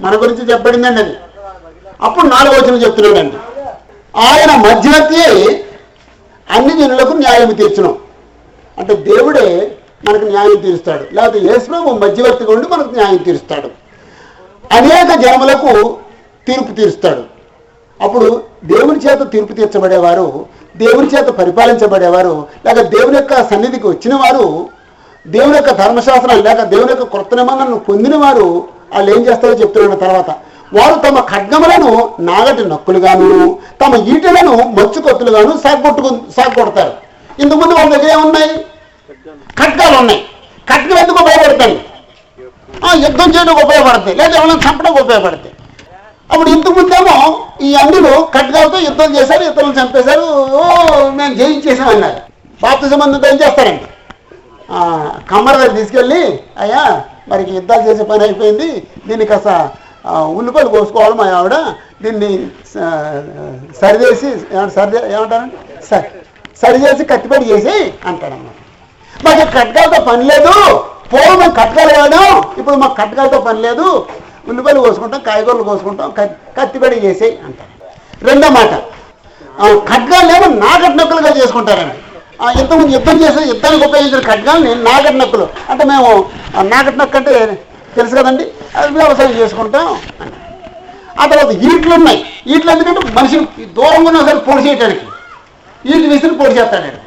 [0.00, 1.14] మన గురించి చెప్పబడిందండి అది.
[2.02, 3.36] అప్పుడు నాలుగో వచ్చిన చెప్తున్నాడండి.
[4.16, 5.22] ఆయన మధ్యవర్తి
[6.50, 7.96] అన్ని జనులకు న్యాయం తీర్చున్నాం
[8.78, 9.46] అంటే దేవుడే
[10.06, 11.04] మనకు న్యాయం తీరుస్తాడు.
[11.12, 13.68] లేకపోతే యేసుప్రభు మధ్యవర్తిగా ఉండి మనకు న్యాయం తీరుస్తాడు.
[14.78, 15.72] అనేక జనములకు
[16.46, 17.22] తీర్పు తీరుస్తాడు.
[18.00, 24.68] అప్పుడు దేవుని చేత తీర్పు తీర్చబడేవారు దేవుని చేత పరిపాలించబడేవారు లేక దేవుని యొక్క సన్నిధికి వచ్చిన వారు
[25.26, 28.46] దేవుని యొక్క ధర్మశాస్త్రాలు లేక దేవుని యొక్క కొత్త నిబంధనను పొందిన వారు
[28.94, 30.30] వాళ్ళు ఏం చేస్తారో చెప్తున్నాడు తర్వాత
[30.74, 37.05] వారు తమ ఖడ్గములను నాగటి నొక్కులుగాను తమ ఈటలను మచ్చుకొత్తులుగాను సాగొట్టుకు సాగొడతారు.
[37.38, 38.50] ఇంతకుముందు వాళ్ళ దగ్గర ఏమున్నాయి?
[39.60, 40.20] ఖడ్గాలు ఉన్నాయి
[40.66, 41.76] ఖడ్గలు ఎందుకు ఉపయోగపడతాయి
[43.04, 45.54] యుద్ధం చేయడానికి ఉపయోగపడతాయి లేదా ఎవరైనా చంపడానికి ఉపయోగపడతాయి
[46.30, 47.16] అప్పుడు ఇంతకుముందేమో
[47.62, 50.24] ఈ అన్నిలు ఖడ్గాలతో యుద్ధం చేశారు యుద్ధం చంపేశారు.
[50.54, 50.62] ఓ
[51.18, 52.20] మేము జయించేసామన్నారు
[52.60, 53.86] బాప్తి సంబంధంతో ఏం చేస్తారండి?
[54.68, 54.78] ఆ,
[55.30, 56.20] కమ్మర దగ్గర తీసుకెళ్ళి
[56.62, 56.82] అయ్యా
[57.30, 58.68] మరి యుద్ధాలు చేసే పని అయిపోయింది.
[59.06, 59.48] దీన్ని కాస్త
[60.38, 61.56] ఉల్లిపాయలు కోసుకోవాలి మా ఆవిడ.
[62.02, 62.30] దీన్ని
[63.80, 64.72] సరిదేసి సరిదే ఏమంటారు?
[64.76, 65.56] సరి ఏమంటారండి?
[65.90, 66.08] సరే
[66.60, 67.74] సరి చేసి కత్తిపడి చేసి
[68.06, 68.54] అంటాడన్నమాట.
[69.12, 70.54] మాకు కట్కాలతో పని లేదు.
[71.10, 73.86] పూర్వం మేము కట్కాలు వాడాం ఇప్పుడు మాకు కట్కాలతో పని లేదు.
[74.48, 76.98] ఉల్లిపాయలు కోసుకుంటాం కాయగూరలు కోసుకుంటాం కత్తి కత్తిపడి
[77.46, 77.72] అంటారు
[78.22, 78.72] రెండో మాట.
[79.58, 80.48] ఆ, ఖడ్గాలు ఏమో
[81.38, 81.96] చేసుకుంటారండి
[82.40, 84.82] ఆ, ఇంతకుముందు యుద్ధం చేసిన యుద్ధానికి ఉపయోగించిన ఖడ్గాల్ని నేను
[85.16, 86.08] నొక్కులు అంటే మేము
[86.72, 87.32] నాగట్నొక్క అంటే
[87.96, 88.44] తెలుసు కదండి?
[88.76, 89.86] అది వ్యవసాయం చేసుకుంటాం
[90.20, 90.32] అని
[91.18, 92.18] ఆ తర్వాత ఈట్లు ఉన్నాయి.
[92.46, 93.36] ఈట్లు ఎందుకంటే మనిషి
[93.78, 94.62] దూరంగా ఉన్న సరే పొడి
[95.86, 97.06] వీళ్ళు వీటి విసిరి పోటీ చేస్తాడు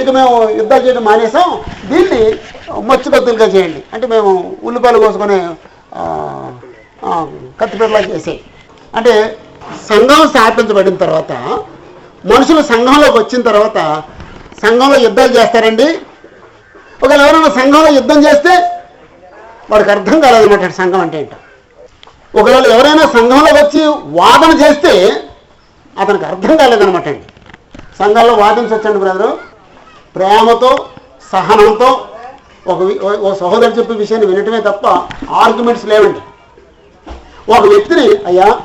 [0.00, 1.64] ఇక మేము యుద్ధాలు చేయడం మానేసాం.
[1.84, 2.20] దీన్ని
[2.80, 3.82] మచ్చుకొత్తులుగా చేయండి.
[3.92, 5.38] అంటే మేము ఉల్లిపాయలు కోసుకొని
[5.94, 6.02] ఆ,
[7.06, 7.26] ఆ,
[7.60, 8.00] కత్తిపెట్టలా
[8.96, 9.38] అంటే
[9.88, 11.32] సంఘం స్థాపించబడిన తర్వాత
[12.24, 14.02] మనుషులు సంఘంలోకి వచ్చిన తర్వాత
[14.62, 15.84] సంఘంలో యుద్ధాలు చేస్తారండి.
[17.02, 18.52] ఒకవేళ ఎవరైనా సంఘంలో యుద్ధం చేస్తే
[19.70, 21.36] వాడికి అర్థం కాలేదన్నమాట సంఘం అంటే ఏంటో.
[22.40, 24.92] ఒకవేళ ఎవరైనా సంఘంలోకి వచ్చి వాదన చేస్తే
[26.00, 27.24] అతనికి అర్థం కాలేదన్నమాట అండి.
[27.98, 29.38] సంఘాల్లో వాదించవచ్చండి బ్రదరు.
[30.16, 30.86] ప్రేమతో
[31.32, 32.04] సహనంతో
[32.66, 34.86] ఒక ఓ- సహోదరు చెప్పే విషయాన్ని వినటమే తప్ప
[35.30, 36.18] ఆర్గ్యుమెంట్స్ లేవండి.
[37.52, 38.60] ఒక వ్యక్తిని అయ్యా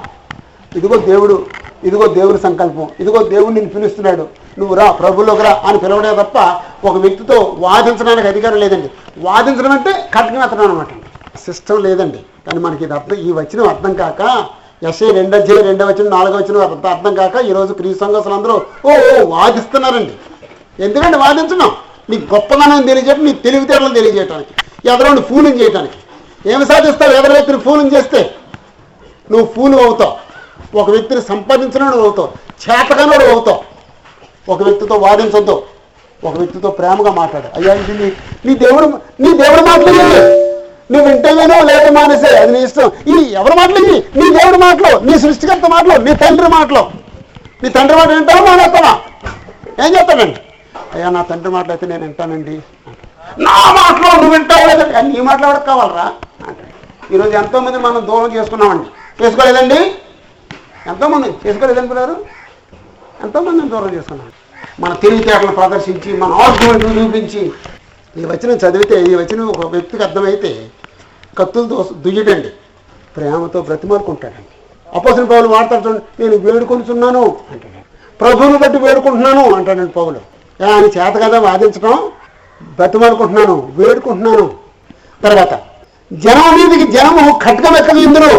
[0.75, 1.45] ఇదిగో దేవుడు
[1.83, 4.27] ఇదిగో దేవుడి సంకల్పం ఇదిగో దేవుడు నిన్ను పిలుస్తున్నాడు
[4.59, 6.37] నువ్వు రా ప్రభులోకి రా అని పిలవడే తప్ప
[6.87, 8.91] ఒక వ్యక్తితో వాదించడానికి అధికారం లేదండి.
[9.17, 10.87] వాదించడం అంటే కట్టుకుని అనమాట
[11.45, 12.17] సిస్టమ్ లేదండి.
[12.17, 14.45] కానీ మనకి ఇది అర్థం ఈ వచ్చిన అర్థం కాక
[14.81, 19.25] ఎస్సీ రెండో అధ్యాయం రెండో వచ్చిన నాలుగో వచ్చిన అర్థం కాక ఈరోజు క్రీస్తు సంఘస్తులు అందరూ ఓ ఓ
[19.35, 20.13] వాదిస్తున్నారండి.
[20.85, 21.71] ఎందుకంటే వాదించడం
[22.09, 24.53] నీ గొప్పదనం తెలియజేయటం నీ తెలివితేటలను తెలియజేయటానికి
[24.89, 25.97] ఎదరోని ఫూలింగ్ చేయటానికి.
[26.51, 27.11] ఏమి సాధిస్తావు?
[27.11, 28.19] ఎదరు వ్యక్తిని ఫూలింగ్ చేస్తే?
[29.31, 30.13] నువ్వు ఫూలు అవుతావు.
[30.79, 32.29] ఒక వ్యక్తిని సంపాదించినోడు అవుతావు.
[32.63, 33.61] చేతగానోడు అవుతావు.
[34.53, 35.63] ఒక వ్యక్తితో వాదించొద్దు.
[36.23, 37.47] ఒక వ్యక్తితో ప్రేమగా మాట్లాడు.
[37.57, 38.13] అయ్యా ఇది
[38.45, 38.87] నీ దేవుడు
[39.23, 40.46] నీ దేవుడు మాట్లాడలేదు
[40.91, 42.29] నువ్వు వింటేనేనో లేక మానేసే.
[42.41, 42.91] అది నీ ఇష్టం.
[43.13, 43.97] ఈ ఎవరి మాటలు ఇవి?
[44.19, 46.83] నీ దేవుడి మాటలు నీ సృష్టికర్త మాటలు నీ తండ్రి మాటలు.
[47.63, 48.93] నీ తండ్రి మాట వింటావా మానేస్తావా?
[49.83, 50.39] ఏం చెప్తానండి
[50.93, 52.55] అయ్యా నా తండ్రి మాటలు అయితే నేను వింటానండి.
[53.45, 56.07] నా మాటలు నువ్వు వింటావు లేదండి నీ మాటలు ఎవరికి కావాలరా?
[57.13, 58.87] ఈరోజు ఎంతోమంది మనం దూరం చేసుకున్నామండి.
[59.21, 59.79] చేసుకోలేదండి?
[60.91, 61.29] ఎంతోమంది?
[61.45, 62.15] చేసుకోలేదండి పిల్లలు
[63.25, 64.27] ఎంతోమందిని దూరం చేసుకున్నాం.
[64.83, 67.41] మన తెలివితేటలను ప్రదర్శించి మన ఆర్గ్యుమెంట్లు చూపించి.
[68.15, 70.51] ఈ వచనం చదివితే ఈ వచనం ఒక వ్యక్తికి అర్థమైతే
[71.39, 72.49] కత్తులతో దుయ్యడండి
[73.15, 74.51] ప్రేమతో బ్రతిమాలుకుంటాడండి.
[74.87, 77.79] అపోసిన పౌలు వాడతాడు నేను వేడుకొనిచున్నాను అంటాడు.
[78.19, 80.19] ప్రభువుని బట్టి వేడుకుంటున్నాను అంటాడండి పౌలు.
[80.59, 81.95] ఆయన చేత కదా వాదించడం
[82.77, 84.45] బ్రతిమాలుకుంటున్నాను వేడుకుంటున్నాను.
[85.23, 85.53] తర్వాత
[86.23, 88.33] జనం మీదకి జనము ఖడ్గం ఎక్కవిందురు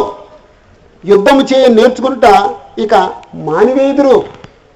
[1.05, 2.33] యుద్ధము చేయ నేర్చుకుంటా
[2.85, 2.95] ఇక
[3.47, 4.15] మానివేదురు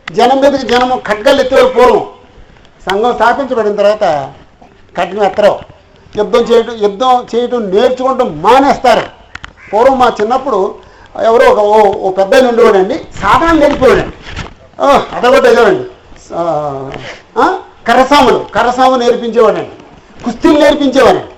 [0.07, 2.03] జనం మీదకి జనము ఖడ్గాలు ఎత్తిన పూర్వం
[2.87, 4.05] సంఘం స్థాపించబడిన తర్వాత
[4.97, 5.53] ఖడ్గం ఎత్తరు.
[6.21, 9.05] యుద్ధం చేయటం యుద్ధం చేయటం నేర్చుకోవడం మానేస్తారు.
[9.71, 10.61] పూర్వం మా చిన్నప్పుడు
[11.29, 14.17] ఎవరో ఒక ఓ ఓ పెద్ద ఆయన ఉండేవాడండి సాధన నేర్పివాడండి
[15.17, 15.85] అదొకటి ఎదవండి
[17.89, 19.75] కర్రసాములు కర్రసాము నేర్పించేవాడండి
[20.25, 21.29] కుస్తీలు నేర్పించేవాడండి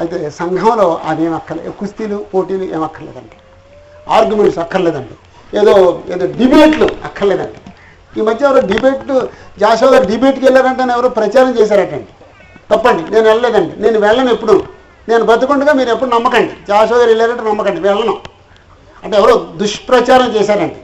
[0.00, 3.36] అయితే సంఘంలో అదేం అక్కర్లేదు కుస్తీలు పోటీలు ఏం అక్కర్లేదండి.
[4.16, 5.14] ఆర్గ్యుమెంట్స్ అక్కర్లేదండి.
[5.60, 5.74] ఏదో
[6.14, 7.60] ఏదో డిబేట్లు అక్కర్లేదండి.
[8.18, 9.02] ఈ మధ్య ఎవరో డిబేట్
[9.62, 12.10] గారు డిబేట్కి వెళ్ళారంటే ఎవరో ప్రచారం చేశారటండి.
[12.70, 13.02] తప్పండి.
[13.10, 13.82] నేను వెళ్ళలేదండి.
[13.82, 14.64] నేను వెళ్ళను ఎప్పుడు.
[15.08, 16.52] నేను బతుకుండగా మీరు ఎప్పుడు నమ్మకండి.
[16.68, 17.80] జాషోద వెళ్ళారంటే నమ్మకండి.
[17.80, 18.16] వెళ్ళను.
[19.04, 20.76] అంటే ఎవరో దుష్ప్రచారం చేశారండి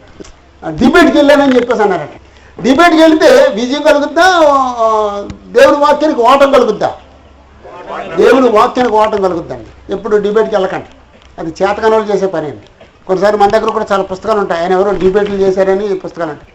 [0.68, 2.08] డిబేట్కి వెళ్ళానని చెప్పేసి అన్నారట.
[2.62, 4.22] డిబేట్కి వెళ్తే విజయం కలుగుద్దా?
[4.22, 6.94] దేవుని దేవుడి వాక్యానికి ఓటం కలుగుద్దా?
[8.16, 9.92] దేవుని వాక్యానికి ఓటం కలుగుద్దండి.
[9.92, 10.86] ఎప్పుడు డిబేట్కి వెళ్ళకండి.
[11.38, 12.66] అది చేతకనోళ్ళు చేసే పని అండి.
[13.06, 14.60] కొన్నిసార్లు మన దగ్గర కూడా చాలా పుస్తకాలు ఉంటాయి.
[14.60, 16.52] ఆయన ఎవరో డిబేట్లు చేశారని పుస్తకాలు ఉంటాయి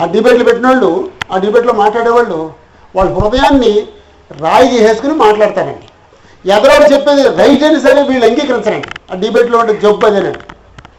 [0.00, 2.52] ఆ డిబేట్లు పెట్టిన వాళ్ళు ఆ డిబేట్లో మాట్లాడేవాళ్ళు
[2.96, 3.88] వాళ్ళ హృదయాన్ని
[4.40, 5.88] రాయి తీసేసుకుని మాట్లాడతానండి.
[6.50, 8.88] ఎదరోడు చెప్పేది రైట్ అని సరే వీళ్ళు అంగీకరించరండి.
[9.12, 10.38] ఆ డిబేట్లో ఉండే జబ్బు అదేనండి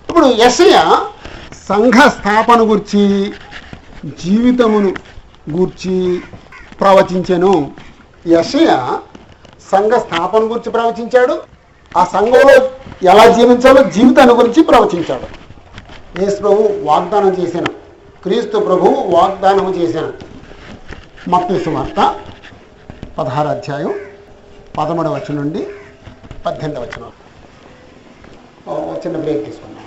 [0.10, 0.72] ఇప్పుడు ఎస్ఐ
[1.68, 3.34] సంఘ స్థాపన గురించి
[4.06, 4.94] జీవితమును
[5.52, 6.22] గూర్చి
[6.80, 7.72] ప్రవచించాను.
[8.28, 8.98] యశయ
[9.72, 11.42] సంఘ స్థాపన గురించి ప్రవచించాడు.
[11.98, 12.70] ఆ సంఘంలో
[13.04, 15.44] ఎలా జీవించాలో జీవితాన్ని గురించి ప్రవచించాడు.
[16.22, 17.68] యేసు ప్రభు వాగ్దానం చేశాను.
[18.24, 20.14] క్రీస్తు ప్రభువు వాగ్దానం చేశాను.
[21.30, 22.16] మత్తయి వార్త
[23.18, 23.92] పదహారు అధ్యాయం
[24.78, 25.62] పదమూడవ వచనం నుండి
[26.46, 27.12] పద్దెనిమిది వచనం.
[29.02, 29.83] చిన్న బ్రేక్ తీసుకున్నాం